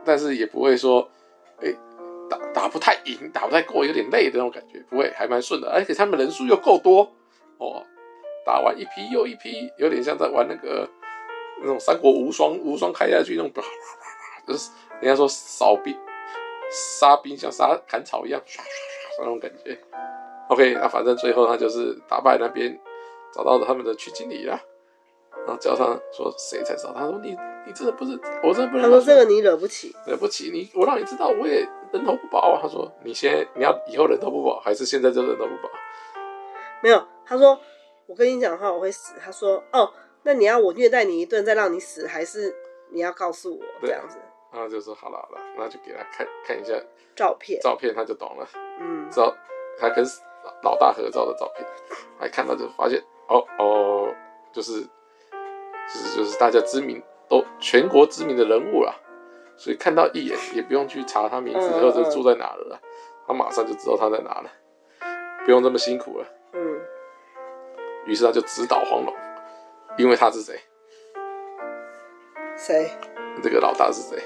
[0.08, 1.06] 但是也不会说，
[1.60, 1.70] 哎，
[2.30, 5.70] 打打不太赢，打不太过，有点累的那种感觉，不会，还蛮顺的。
[5.70, 7.02] 而且他们人数又够多，
[7.58, 7.84] 哦，
[8.46, 10.88] 打完一批又一批，有点像在玩那个
[11.60, 13.52] 那种三国无双，无双开下去那种，
[14.46, 14.70] 就 是
[15.02, 15.94] 人家说扫兵
[16.70, 19.78] 杀兵像杀砍草一样，刷刷刷那种感觉。
[20.48, 22.80] OK，那反正最后他就是打败那边，
[23.34, 24.58] 找到了他们的区经理了。
[25.48, 26.92] 然后叫他说谁才知道？
[26.92, 27.34] 他说你
[27.66, 28.82] 你真的不是，我真的不是。
[28.82, 32.60] 他说这个你惹不起，惹不起你，我让你知道我也人头不保啊。
[32.60, 35.70] 他说你先你要以后人头不保，还是现在就人头不保？
[36.82, 37.58] 没有，他说
[38.06, 39.14] 我跟你讲的话我会死。
[39.18, 39.90] 他说哦，
[40.24, 42.54] 那你要我虐待你一顿再让你死，还是
[42.90, 44.18] 你要告诉我这样子？
[44.52, 46.74] 然后就说好了好了，那就给他看看一下
[47.16, 48.46] 照片，照片他就懂了。
[48.80, 49.34] 嗯，知道
[49.78, 50.04] 他跟
[50.62, 51.66] 老大合照的照片，
[52.20, 54.14] 还看到就发现哦哦，
[54.52, 54.86] 就是。
[55.88, 58.94] 就是就是大家知名都全国知名的人物啦，
[59.56, 62.78] 所以看到一眼也不用去查他名字，或者住在哪了啦，
[63.26, 64.50] 他马上就知道他在哪了，
[65.44, 66.26] 不用这么辛苦了。
[66.52, 66.80] 嗯。
[68.06, 69.14] 于是他就直捣黄龙，
[69.96, 70.58] 因为他是谁？
[72.56, 72.90] 谁？
[73.42, 74.22] 这个老大是谁？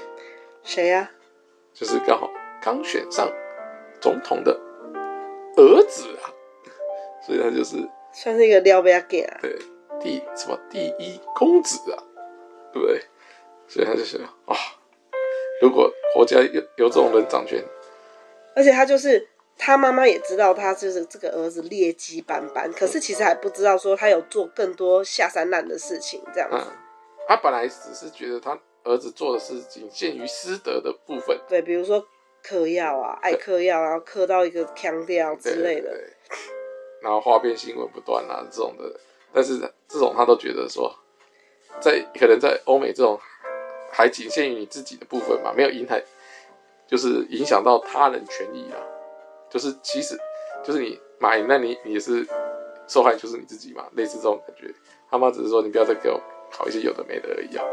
[0.63, 1.09] 谁呀？
[1.73, 3.27] 就是刚好刚选上
[3.99, 4.51] 总统的
[5.57, 6.31] 儿子啊，
[7.25, 7.77] 所以他就是
[8.13, 9.39] 算是一个撩妹仔啊。
[9.41, 9.57] 对。
[10.01, 12.03] 第什么第一公子啊，
[12.71, 13.01] 对不对？
[13.67, 14.55] 所以他就想啊，
[15.61, 17.63] 如果国家有有这种人掌权，
[18.55, 19.27] 而且他就是
[19.57, 26.57] 他妈妈也知道他就是这个儿子劣迹斑斑，可是其实还不知道说他有做更多下三滥的事情这样子。
[27.25, 31.39] 他本来只是觉得他儿子做的事仅限于师德的部分。
[31.47, 32.05] 对，比如说
[32.43, 35.89] 嗑药啊，爱嗑药，然后嗑到一个腔调之类的。
[35.89, 36.37] 对对对，
[37.01, 38.99] 然后花边新闻不断啊，这种的。
[39.33, 40.91] 但是这种他都觉得说，
[41.79, 43.19] 在可能在欧美这种
[43.91, 45.99] 还仅限于你自己的部分嘛，没有影响，
[46.87, 48.81] 就是影响到他人权益啊。
[49.51, 50.17] 就是其实
[50.63, 52.27] 就是你买，那你你也是
[52.87, 54.73] 受害，就是你自己嘛，类似这种感觉。
[55.11, 56.19] 他妈只是说你不要再给我
[56.51, 57.63] 考一些有的没的而已啊。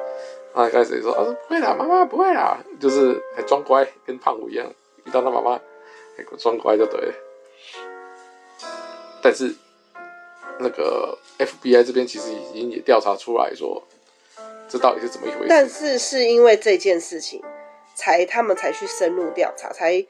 [0.52, 4.70] 他开始说：“啊，不会啦，妈妈不会啦，就是还装乖，跟胖虎一样，
[5.06, 5.58] 遇到他妈妈
[6.16, 7.14] 还装乖就对了。”
[9.22, 9.54] 但是
[10.60, 13.82] 那个 FBI 这边其实已经也调查出来说，
[14.68, 15.46] 这到底是怎么一回事？
[15.48, 17.42] 但是是因为这件事情，
[17.94, 20.06] 才他们才去深入调查，才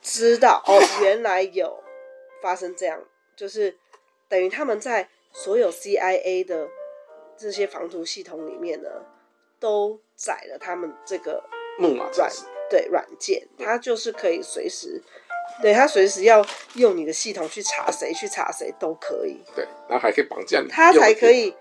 [0.00, 1.82] 知道哦， 原来有
[2.42, 3.02] 发生这样，
[3.36, 3.76] 就是
[4.28, 5.08] 等于他们在。
[5.38, 6.66] 所有 CIA 的
[7.36, 8.88] 这些防毒系统里面呢，
[9.60, 11.44] 都载了他们这个
[11.78, 12.32] 木马软
[12.70, 15.02] 对软件，它就是可以随时，
[15.62, 19.42] 对他随时要用你的系统去查谁去查谁都可以。
[19.54, 21.54] 对，然后还可以绑架你，他才可以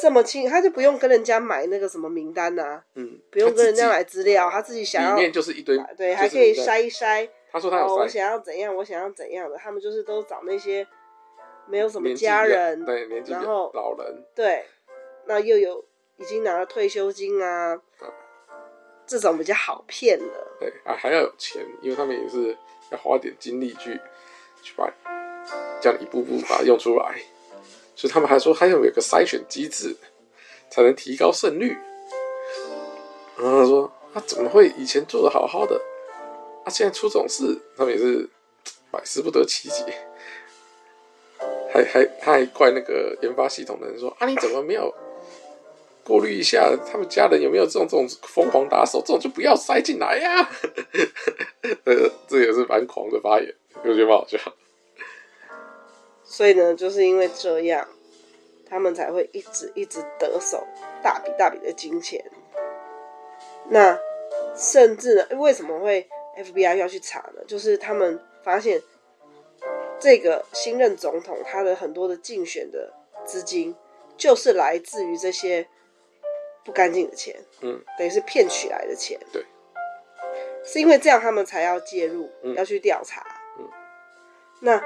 [0.00, 7.28] 这么轻，他就不用跟人家买那个什么名单呐、啊，嗯，不用跟人家买资料，他自己想要里面就是一堆，对，还可以筛一筛。
[7.50, 10.86] 他说他有、哦，我想要怎样，我想要怎样的，他们就是都找那些。
[11.68, 14.64] 没有什么家人，对，年纪然后老人，对，
[15.24, 15.84] 那又有
[16.16, 18.08] 已经拿了退休金啊，嗯、
[19.04, 20.46] 这种比较好骗的。
[20.60, 22.56] 对啊，还要有钱，因为他们也是
[22.90, 24.00] 要花点精力去
[24.62, 24.92] 去把
[25.80, 27.20] 这样一步步把它用出来，
[27.94, 29.96] 所以他们还说还有有个筛选机制，
[30.70, 31.76] 才能提高胜率。
[33.38, 35.80] 然后他说他怎么会以前做的好好的，
[36.64, 38.28] 啊，现在出这种事，他们也是
[38.90, 39.84] 百思不得其解。
[41.72, 44.92] 还还他还怪那个研发系统的人说啊，你怎么没有
[46.06, 50.50] 过滤一下他们家人有没有这种这种疯狂打手，这种就不要塞进来呀、啊。
[51.84, 54.38] 呃，这也是蛮狂的发言，我觉得蛮好笑。
[56.24, 57.88] 所以呢，就是因为这样，
[58.68, 60.64] 他们才会一直一直得手
[61.02, 62.24] 大笔大笔的金钱。
[63.68, 63.98] 那
[64.54, 67.42] 甚至呢，为什么会 FBI 要去查呢？
[67.46, 68.80] 就是他们发现。
[69.98, 72.92] 这个新任总统，他的很多的竞选的
[73.24, 73.74] 资金，
[74.18, 75.66] 就是来自于这些
[76.66, 79.42] 不干净的钱，嗯，等于是骗取来的钱，对，
[80.64, 83.24] 是因为这样他们才要介入，嗯、要去调查，
[83.58, 83.66] 嗯，
[84.60, 84.82] 那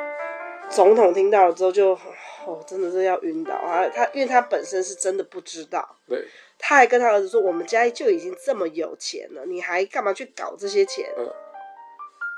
[0.69, 1.99] 总统听到了之后就，
[2.47, 3.89] 哦，真的是要晕倒啊！
[3.89, 6.25] 他因为他本身是真的不知道，对，
[6.59, 11.11] 他还跟他儿子说，我们家就已经这么有钱了，你还干嘛去搞这些钱？
[11.17, 11.27] 嗯，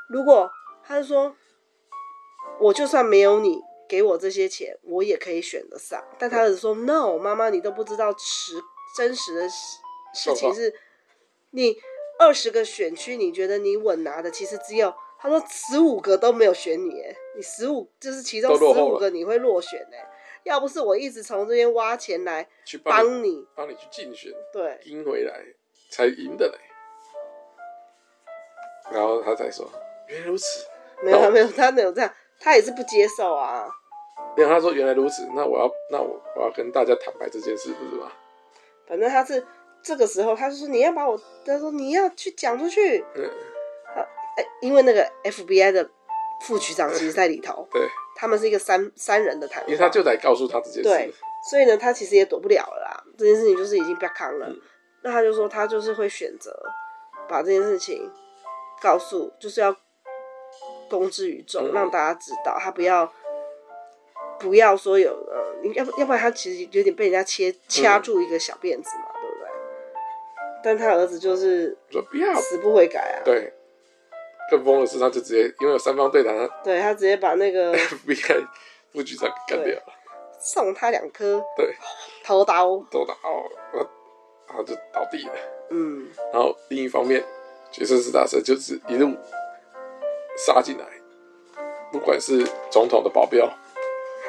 [0.08, 0.50] 如果
[0.84, 1.34] 他就说。
[2.60, 6.00] 我就算没有你给我这些钱，我也可以选得上。
[6.18, 8.54] 但他儿子说：“No，妈妈，你都不知道实
[8.96, 10.74] 真实的事情是，
[11.50, 11.76] 你
[12.18, 20.10] 二十个选区，你觉得你稳拿的，其实只有他说十五个都没有选你，哎，你十五就是其中十五个你会落选，哎，
[20.44, 25.42] 要不是我一直从这边挖钱来去帮你，帮你去竞选，对，赢回来
[25.90, 26.58] 才赢的嘞。
[28.90, 29.70] 然后他才说，
[30.08, 30.66] 原来如此，
[31.02, 33.70] 没有没有，他没有这样。”他也是不接受啊。
[34.36, 38.10] 没有，他说原来如此，那我要那我我要跟大家坦白这件事，不是吗？
[38.92, 39.42] 反正他是
[39.82, 43.02] 这个时候，他就说你要把我，他说你要去讲出去。
[43.16, 43.24] 嗯。
[44.36, 45.90] 哎，因为那个 FBI 的
[46.42, 47.80] 副局长其实在里头， 对，
[48.14, 51.14] 他们是一个三三人的谈话，因为他就得告诉他这件事，对，
[51.48, 53.02] 所以呢，他其实也躲不了了啦。
[53.16, 54.60] 这件事情就是已经被扛了，嗯、
[55.02, 56.54] 那他就说他就是会选择
[57.26, 58.10] 把这件事情
[58.82, 59.74] 告诉，就是要。
[60.90, 63.10] 公之于众，让大家知道，他不要
[64.42, 69.46] 不要说有呃，要不要不然他其实有点被人家切掐住一个小辫子嘛，对不对？
[70.64, 73.22] 但他儿子就是说不要死不悔改啊。
[73.24, 73.52] 对，
[74.50, 78.46] 更疯的是，他就直接因为有三方对谈，对他直接把那个 FBI
[78.92, 79.92] 副局长干掉了，
[80.40, 81.74] 送他两颗对
[82.24, 83.14] 头刀，头刀，
[84.48, 85.34] 然后就倒地了。
[85.70, 87.24] 嗯，然后另一方面，
[87.70, 89.16] 杰森斯坦森就是一路。
[90.34, 90.86] 杀进来，
[91.92, 93.46] 不管是总统的保镖，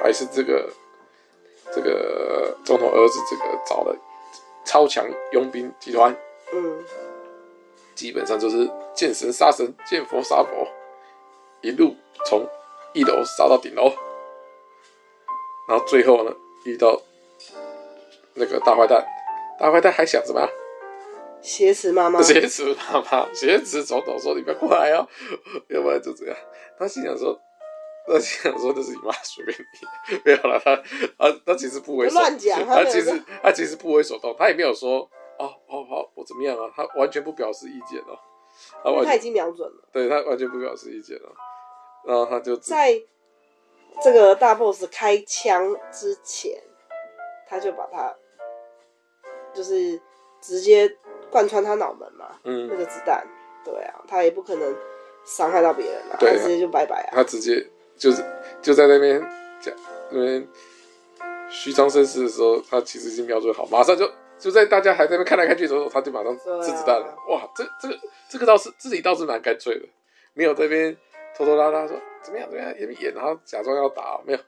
[0.01, 0.69] 还是这个
[1.73, 3.95] 这个总统儿子，这个找了
[4.65, 6.15] 超强佣兵集团，
[6.53, 6.84] 嗯，
[7.95, 10.67] 基本上就是见神杀神，见佛杀佛，
[11.62, 12.47] 一路从
[12.93, 13.91] 一楼杀到顶楼，
[15.67, 17.01] 然后最后呢，遇到
[18.34, 19.06] 那个大坏蛋，
[19.60, 20.47] 大坏蛋还想什么？
[21.41, 25.06] 挟持妈妈， 挟持妈妈，挟持总统说：“你不要过来哦，
[25.67, 26.38] 要不然就这样。”
[26.79, 27.38] 他心想说
[28.08, 30.76] ：“他心想说，这是你妈随便你， 没有了。”他
[31.18, 36.72] 他他其实不为乱讲，他其实他其实不为所动，他也没有说哦，好好，我怎么样啊？
[36.76, 38.18] 他完全不表示意见哦。
[38.84, 41.32] 他他已经瞄准了，对他完全不表示意见了。
[42.06, 43.02] 然后他就在
[44.02, 46.62] 这个大 boss 开枪之前，
[47.48, 48.13] 他就把他
[49.54, 50.00] 就是
[50.42, 50.98] 直接
[51.32, 53.26] 贯穿他脑门嘛，嗯，那个子弹，
[53.63, 54.76] 对啊，他也不可能
[55.26, 57.66] 伤害到别人啊，他直接就拜拜啊，他直接
[57.97, 58.23] 就是
[58.62, 59.21] 就在那边
[59.60, 59.73] 讲
[60.12, 60.47] 那边
[61.49, 67.06] 虚张声势的时候，他其实已经瞄准好，马上就就在大家还在那边看来看去的时候，他就马上吃子弹了。
[67.06, 69.86] 啊、哇，这这个这个倒是自己倒是蛮干脆的，
[70.34, 70.97] 没有在那边
[71.38, 74.39] 拖拖拉拉说怎么样怎么样演演，然后假装要打，没有，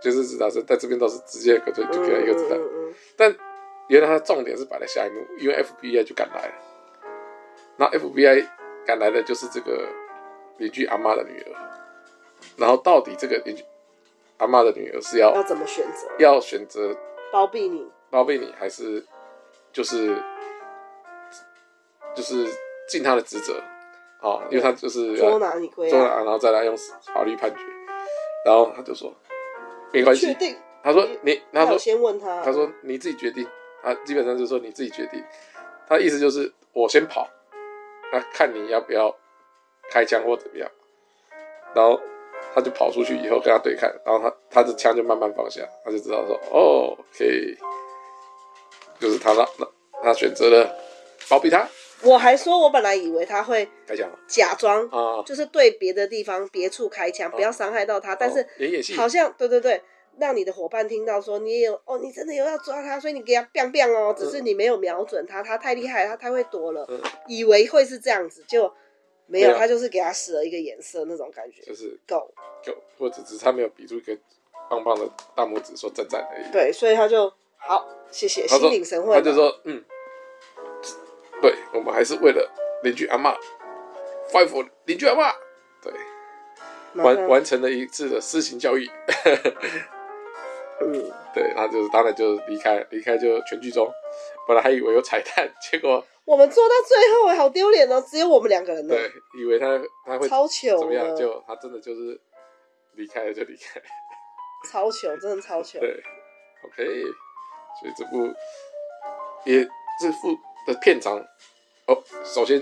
[0.00, 2.58] 就是子弹是在这边倒是直接干脆就给他一个子弹。
[2.58, 3.36] 嗯嗯嗯、但
[3.88, 6.54] 原来他的重点是摆在下一幕，因为 FBI 就赶来了，
[7.76, 8.46] 那 FBI
[8.86, 9.88] 赶来的就是这个
[10.58, 11.52] 邻居阿妈的女儿，
[12.58, 13.42] 然后到底这个
[14.36, 16.08] 阿妈的女儿是要要怎么选择？
[16.18, 16.94] 要选择
[17.32, 17.90] 包庇你？
[18.10, 19.04] 包庇你还是
[19.72, 20.16] 就是
[22.14, 22.46] 就是
[22.88, 23.62] 尽他的职责
[24.20, 26.76] 啊，因为他就是捉拿你归捉拿，然后再来用
[27.14, 27.60] 法律判决。
[28.44, 29.12] 然后他就说
[29.92, 30.36] 没关系？
[30.82, 33.46] 他说你，他说先问他，他说你自己决定。
[33.82, 35.22] 他基本上就是说你自己决定。
[35.86, 37.28] 他的意思就是我先跑，
[38.12, 39.14] 那看你要不要
[39.90, 40.68] 开枪或怎么样。
[41.74, 42.00] 然后
[42.58, 47.56] 他就跑出去以后跟他对看，然后他他的枪就慢慢放下，他就知道说哦，可以。
[48.98, 49.66] 就是他让那
[50.02, 50.76] 他选择了
[51.28, 51.64] 包庇他。
[52.02, 58.16] 我还说，我本来以为他会开枪，假装啊，就是对别的地方别处开枪，不要伤害到他。
[58.16, 58.44] 但是
[58.96, 59.80] 好像对对对，
[60.18, 66.84] 让你的伙伴听到说你也有哦，你真的有要抓他，所以你给他 biang biang 哦，只是你没有瞄准他，他太厉害，他太会躲了，
[67.28, 68.72] 以为会是这样子，就
[69.28, 72.32] 没有，他就是给他使了一个颜色那种感觉，就是 go
[72.64, 74.16] go，或者只是他没有比出一个
[74.68, 76.50] 棒棒的大拇指说赞赞而已。
[76.50, 77.86] 对，所以他就好。
[78.10, 79.14] 谢谢，心领神会。
[79.14, 79.84] 他就说：“嗯，
[81.42, 82.50] 对，我们还是为了
[82.82, 83.36] 邻居阿嬷
[84.32, 85.34] ，fight for 邻居阿嬷，
[85.82, 85.92] 对，
[87.02, 88.90] 完完成了一次的私刑教育。
[90.80, 90.92] 嗯，
[91.34, 93.90] 对，他就是当然就离开，离开就全剧终。
[94.46, 98.94] 本来还以为有彩蛋，结果 我们做到最后，哎，好丢脸哦，只有我们两个人呢。
[98.94, 99.10] 对，
[99.40, 101.14] 以为他他会超糗，怎么样？
[101.16, 102.18] 就他真的就是
[102.94, 103.80] 离开了就离开，
[104.70, 105.78] 超糗，真的超糗。
[105.80, 105.90] 对
[106.64, 106.84] ，OK。”
[107.80, 108.26] 所以这部
[109.44, 109.62] 也
[110.00, 110.36] 这部
[110.66, 111.16] 的片长
[111.86, 112.60] 哦，首先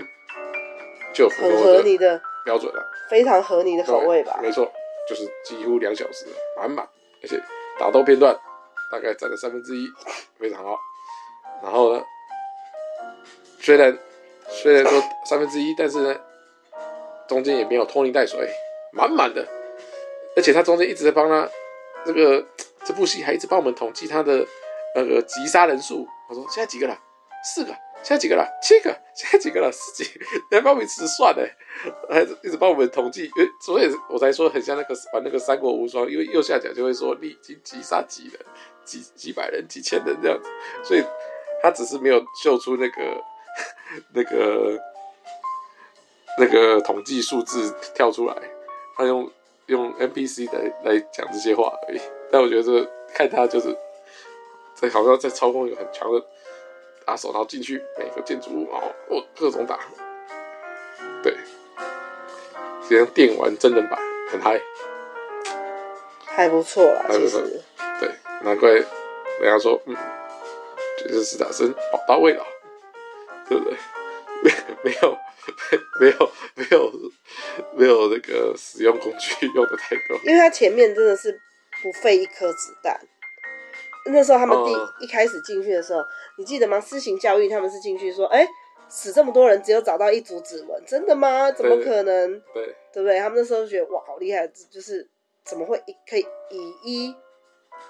[1.11, 4.37] 就符合你的标准了，非常合你的口味吧？
[4.41, 4.71] 没错，
[5.09, 6.87] 就是几乎两小时满满，
[7.23, 7.41] 而且
[7.79, 8.37] 打斗片段
[8.91, 9.87] 大概占了三分之一，
[10.39, 10.77] 非常好。
[11.63, 12.03] 然后呢，
[13.59, 13.97] 虽然
[14.49, 16.19] 虽然说三分之一，但是呢，
[17.27, 18.49] 中间也没有拖泥带水，
[18.91, 19.47] 满满的，
[20.35, 21.49] 而且他中间一直在帮他
[22.05, 22.45] 这个
[22.83, 24.45] 这部戏还一直帮我们统计他的。
[24.95, 26.97] 那个击杀人数，我说现在几个了？
[27.43, 27.71] 四个。
[28.03, 28.47] 现在几个了？
[28.61, 28.95] 七个。
[29.13, 29.71] 现在几个了？
[29.71, 30.03] 十几。
[30.51, 31.41] 还帮我们一直算呢，
[32.09, 33.23] 还一直帮我们统计。
[33.25, 38.39] 诶，所以我才说很像那个玩那个三国无双，因为右下角就会说你已经击杀几人，
[38.85, 40.49] 几几百人、几千人这样子。
[40.83, 41.03] 所以
[41.61, 43.21] 他只是没有秀出那个
[44.13, 44.79] 那个
[46.37, 48.35] 那个统计数字跳出来，
[48.95, 49.29] 他用
[49.65, 51.99] 用 NPC 来来讲这些话而已。
[52.31, 53.75] 但我觉得看他就是。
[54.79, 56.23] 在好像在操控一个很强的
[57.07, 59.79] 打手，套进去每个建筑物，然后哦各种打，
[61.23, 61.33] 对，
[62.89, 63.97] 这样电玩真人版
[64.29, 64.61] 很嗨，
[66.25, 67.41] 还不错啦，还不错，
[68.01, 68.11] 对，
[68.43, 68.85] 难怪人
[69.41, 69.95] 家说嗯，
[71.01, 72.45] 就是史塔森宝刀未老，
[73.47, 73.77] 对不对？
[74.43, 74.51] 没
[74.83, 75.17] 没有
[76.01, 76.91] 没有没有
[77.73, 81.39] 没有那个使用工具用的太多，因为他前面真的是
[81.81, 82.99] 不费一颗子弹。
[84.09, 86.01] 那时候他们第一、嗯、一开始进去的时候，
[86.37, 86.79] 你记得吗？
[86.79, 88.47] 私刑教育他们是进去说，哎、欸，
[88.89, 91.51] 死这么多人，只有找到一组指纹，真的吗？
[91.51, 92.41] 怎么可能？
[92.53, 93.19] 对，对不对？
[93.19, 95.07] 他们那时候就觉得哇，好厉害，就是
[95.43, 97.15] 怎么会一可以以一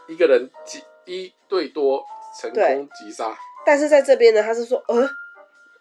[0.07, 2.03] 一个人击一对多
[2.39, 3.38] 成功击杀？
[3.65, 5.09] 但是在这边呢，他是说，呃，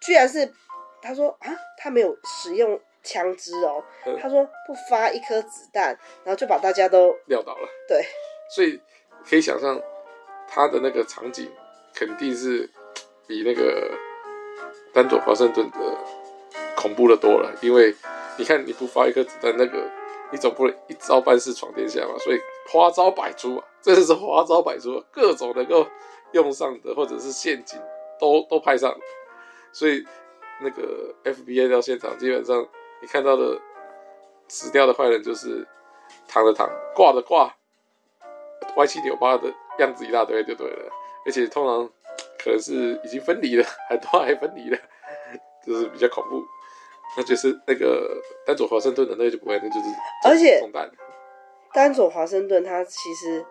[0.01, 0.53] 居然是
[1.01, 7.69] 他说啊，他没有使用枪支哦，嗯、他说不发一颗子弹，然后就把大家都撂倒了。
[7.89, 8.05] 对，
[8.55, 8.81] 所以
[9.29, 9.81] 可以想象。
[10.49, 11.51] 他的那个场景
[11.95, 12.69] 肯定是
[13.27, 13.91] 比那个
[14.93, 15.79] 丹佐华盛顿的
[16.77, 17.95] 恐怖的多了，因为
[18.39, 19.89] 你看你不发一颗子弹，那个
[20.31, 22.39] 你总不能一招半式闯天下嘛，所以
[22.71, 25.87] 花招百出啊，真的是花招百出，各种能够
[26.33, 27.81] 用上的或者是陷阱
[28.19, 28.95] 都 都派上，
[29.73, 30.05] 所以
[30.61, 32.67] 那个 FBI 到现场，基本上
[33.01, 33.59] 你看到的
[34.49, 35.67] 死掉的坏人就是
[36.29, 37.55] 躺的躺，挂的挂，
[38.77, 39.53] 歪七扭八的。
[39.79, 40.93] 样子一大堆就对了，
[41.25, 41.89] 而且通常
[42.39, 44.79] 可能是已经分离了，很多还分离了，
[45.65, 46.43] 就是比较恐怖。
[47.17, 49.87] 那就是那个丹佐华盛顿的那个就不会，那就是
[50.25, 50.61] 而且
[51.73, 53.45] 丹佐华盛顿他其实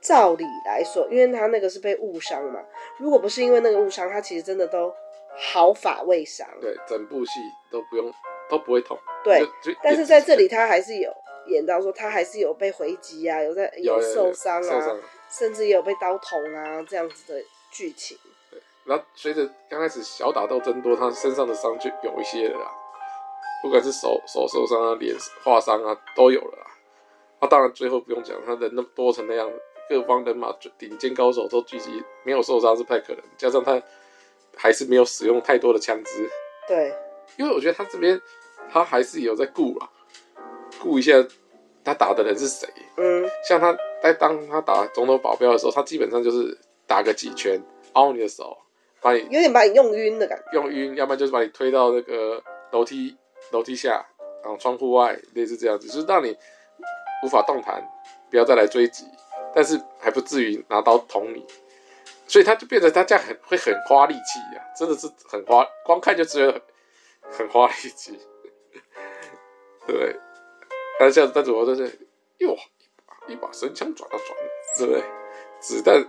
[0.00, 2.60] 照理来说，因为他那个是被误伤嘛，
[2.98, 4.90] 如果不是因为那个误伤，他其实真的都
[5.36, 6.46] 毫发未伤。
[6.60, 8.10] 对，整部戏都不用
[8.48, 8.98] 都不会痛。
[9.22, 9.46] 对，
[9.82, 11.12] 但是在这里他还是有
[11.50, 14.96] 演到说他还是有被回击啊，有在有受伤啊，
[15.28, 18.16] 甚至也有被刀捅啊这样子的剧情。
[18.50, 22.70] 对，然后随着刚开始小打斗增多，他身上的伤就有一些了啦。
[23.62, 26.66] 不管是手手受伤啊，脸划伤啊，都有了啊。
[27.40, 29.50] 那当然最后不用讲，他人那么多成那样，
[29.88, 33.22] 各方人马顶尖高手都聚集，没有受伤是不太可能。
[33.36, 33.80] 加上他
[34.56, 36.30] 还是没有使用太多的枪支。
[36.66, 36.94] 对，
[37.36, 38.20] 因为我觉得他这边
[38.70, 39.90] 他还是有在顾啊，
[40.80, 41.12] 顾一下
[41.84, 42.68] 他打的人是谁。
[42.96, 46.56] 嗯，像他在当他打总统保镖的时候，他基本上就是
[46.86, 47.60] 打个几拳，
[47.94, 48.56] 凹你的手，
[49.00, 53.16] 把你有点把你用晕的感觉，用晕，要不然就是把你推到那个楼梯。
[53.52, 54.06] 楼梯下，
[54.44, 56.36] 然后窗户外，类似这样子，就是让你
[57.24, 57.82] 无法动弹，
[58.30, 59.04] 不要再来追击，
[59.54, 61.44] 但是还不至于拿刀捅你，
[62.28, 68.20] 所以他就变成他这样很会很花力气呀，真的是很花，光看就觉得很，很花力气，
[69.88, 70.14] 对
[71.08, 71.12] 不对？
[71.12, 71.90] 但是但是我就是
[72.38, 72.56] 又
[73.28, 74.38] 一把神枪转啊转，
[74.78, 75.02] 对不对？
[75.60, 76.04] 子弹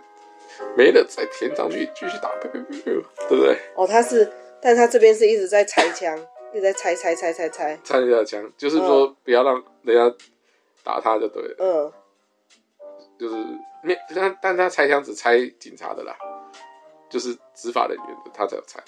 [0.76, 2.62] 没了再填上去继续打，对
[3.30, 3.58] 不对？
[3.76, 4.32] 哦，他是，
[4.62, 6.18] 但他这边是一直在拆枪。
[6.54, 10.18] 你在拆拆拆拆拆，拆人家的枪，就是说不要让人家
[10.84, 11.56] 打他就对了。
[11.58, 11.94] 嗯，
[13.18, 13.36] 就是
[13.82, 16.14] 没，但但他拆枪只拆警察的啦，
[17.10, 18.84] 就是执法人员的他才有拆。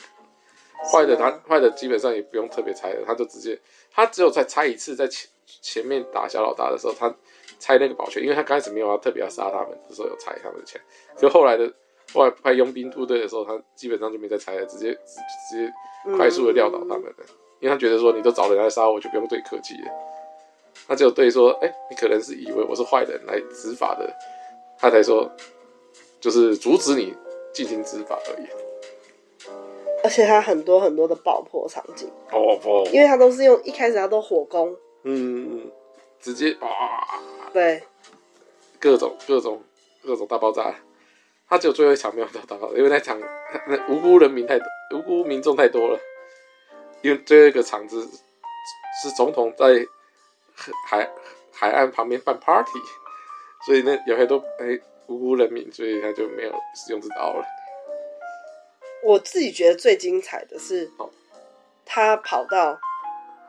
[0.91, 3.59] 坏的他坏的基本上也不用特别拆的，他就直接
[3.91, 5.29] 他只有在拆一次，在前
[5.61, 7.13] 前面打小老大的时候，他
[7.59, 10.81] 拆那个保全，因为他刚开始没有要特别要杀他们的时候有拆他们的枪，
[11.17, 11.71] 就后来的
[12.13, 15.71] 后来派佣兵部队的时候，他基本上就没再拆了，直接直接
[16.17, 17.15] 快速的撂倒他们了。
[17.59, 19.91] 因为他觉得说，你都找人来杀我，就不用对客气了。
[20.85, 24.13] 他只有对说，哎、你可能是以为我是坏人来执法的，
[24.77, 25.31] 他才说，
[26.19, 27.15] 就是阻止你
[27.53, 28.47] 进行执法而已。
[30.03, 35.71] 而且他很多很多的爆破场景，爆破，因为他都是用一开始他都火攻，嗯，
[36.19, 36.67] 直接啊，
[37.53, 37.81] 对，
[38.79, 39.63] 各种各种
[40.03, 40.75] 各种大爆炸。
[41.47, 43.19] 他只有最后一场没有到大爆炸，因为那场
[43.67, 45.99] 那无辜人民太多，无辜民众太多了。
[47.01, 48.01] 因为最后一个场子
[49.01, 49.85] 是总统在
[50.87, 51.09] 海
[51.51, 52.79] 海岸旁边办 party，
[53.65, 57.45] 所以呢有很多哎无辜人民，所以他就没有使用这刀了。
[59.03, 60.89] 我自己觉得最精彩的是，
[61.85, 62.79] 他跑到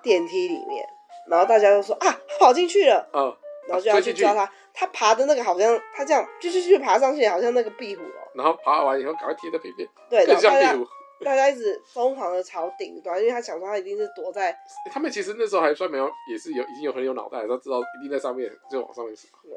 [0.02, 0.86] 电梯里面，
[1.28, 3.34] 然后大家都说啊，他跑进去了，嗯，
[3.68, 4.50] 然后就要去抓他。
[4.76, 8.26] 他爬的那个好像他这样，就就就爬上去，好像那个壁虎哦。
[8.34, 10.84] 然后爬完以后，赶快贴在旁边，对，更像壁虎。
[11.24, 14.54] 大家一直疯狂的朝顶端，因为他想说他一定是躲在。
[14.92, 19.28] 他们其实那时候还算没有，也是有已经有很有脑袋，他知道一定在上面，就往上面扫。
[19.44, 19.56] 对，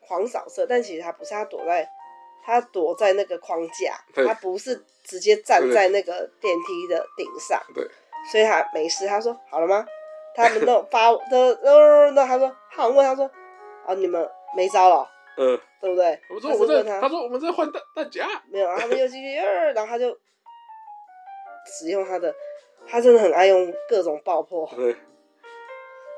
[0.00, 1.88] 狂扫射，但其实他不是，他躲在，
[2.46, 7.60] 他躲在那个框架，他不是直接站在那个电梯的顶上。
[7.74, 7.84] 对，
[8.30, 9.06] 所以他没事。
[9.08, 9.84] 他说好了吗？
[10.34, 13.28] 他们都 发都都那他说他问他说
[13.84, 15.10] 啊，你们没招了？
[15.36, 16.18] 嗯，对不对？
[16.30, 19.34] 我说我们在，他说我们在换弹弹夹，没有，他们又继续，
[19.74, 20.16] 然后他就。
[21.68, 22.32] 使用他的，
[22.86, 24.94] 他真的很爱用各种爆破，对，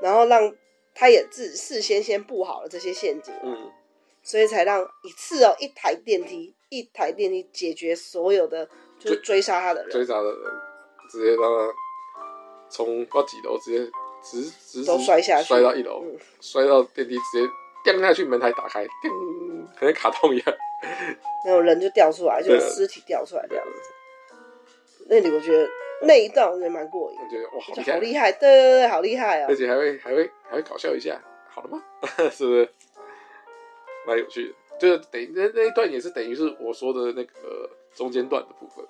[0.03, 0.55] 然后让
[0.95, 3.73] 他也自事先先布好了这些陷阱，嗯，
[4.29, 8.69] 所以才让一次哦，一台电梯，一台电梯解决所有的
[8.99, 10.39] 就是追杀他的人，追杀的人，
[11.11, 11.75] 直接让他
[12.69, 13.91] 从到几楼直接
[14.23, 17.49] 直直都摔下去，摔到一楼，嗯，摔到电梯直接
[17.83, 19.11] 掉下去，门台打开，叮，
[19.79, 20.57] 可能卡通一样，
[21.47, 23.73] 然后人就掉出来，就尸体掉出来这样子。
[25.09, 25.67] 那里我觉得
[26.03, 29.47] 那一段我觉得蛮过瘾，我觉得哇，好厉害，对对对，好厉害啊！
[29.49, 31.19] 而且还会还会还会搞笑一下，
[31.49, 31.83] 好了吗？
[32.31, 32.69] 是不是？
[34.09, 38.83] 蛮有趣的，就是等于那那一段也是等于是我说的那个中间段的部分，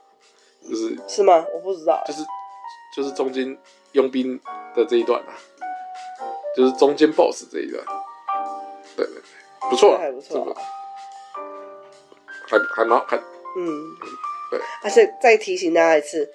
[0.63, 1.45] 就是是吗？
[1.53, 2.23] 我不知道，就是
[2.97, 3.59] 就是中间
[3.93, 4.41] 佣兵
[4.75, 5.35] 的这一段啊，
[6.57, 7.85] 就是中间 BOSS 这一段，
[8.97, 10.57] 对对对，不错，还不错，
[12.47, 13.17] 还还蛮还
[13.57, 13.97] 嗯。
[14.51, 16.27] 对，而且再提醒大家一次，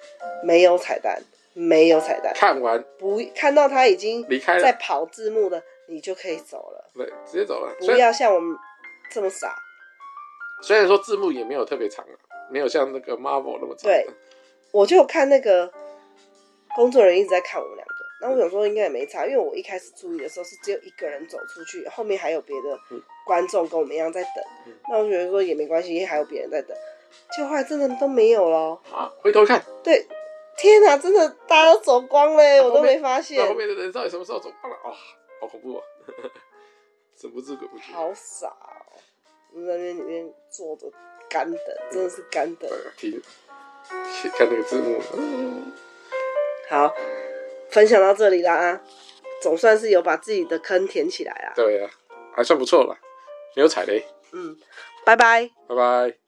[0.44, 1.20] 没有彩蛋，
[1.52, 2.32] 没有彩蛋。
[2.32, 6.88] 看完不看到他已经离开了，在跑字幕的，你就可以走了。
[6.94, 7.74] 对，直接走了。
[7.80, 8.56] 不要像我们
[9.14, 9.56] 这么傻。
[10.60, 12.14] 虽然说字幕也没有特别长啊，
[12.50, 13.84] 没有像那个 Marvel 那么长。
[13.84, 14.06] 对，
[14.72, 15.70] 我就看那个
[16.74, 22.78] 工作人员一直在看我们两个，那我想说应该也没差，因为我一开始注意的时候是只有一个人走出去，后面还有别的
[23.26, 24.74] 观众跟我们一样在等。
[24.88, 26.76] 那我觉得说也没关系，因为还有别人在等。
[27.36, 28.80] 就后来真的都没有了。
[28.92, 30.04] 啊，回头看，对，
[30.56, 33.38] 天哪，真的大家都走光嘞，我都没发现。
[33.38, 34.76] 那后面的人到底什么时候走光了？
[34.78, 34.90] 啊，
[35.40, 35.82] 好恐怖啊！
[37.16, 37.92] 神不知鬼不觉。
[37.92, 38.98] 好傻哦，
[39.62, 40.90] 在那边里面坐着
[41.28, 42.70] 干等，真的是干等。
[42.96, 43.20] 听，
[44.36, 45.00] 看那个字幕。
[46.68, 46.94] 好，
[47.70, 48.80] 分享到这里啦啊，
[49.42, 51.52] 总算是有把自己的坑填起来了。
[51.54, 52.98] 对呀、啊，还算不错吧，
[53.54, 54.04] 没有踩雷。
[54.32, 54.56] 嗯，
[55.04, 55.50] 拜拜。
[55.68, 56.23] 拜拜。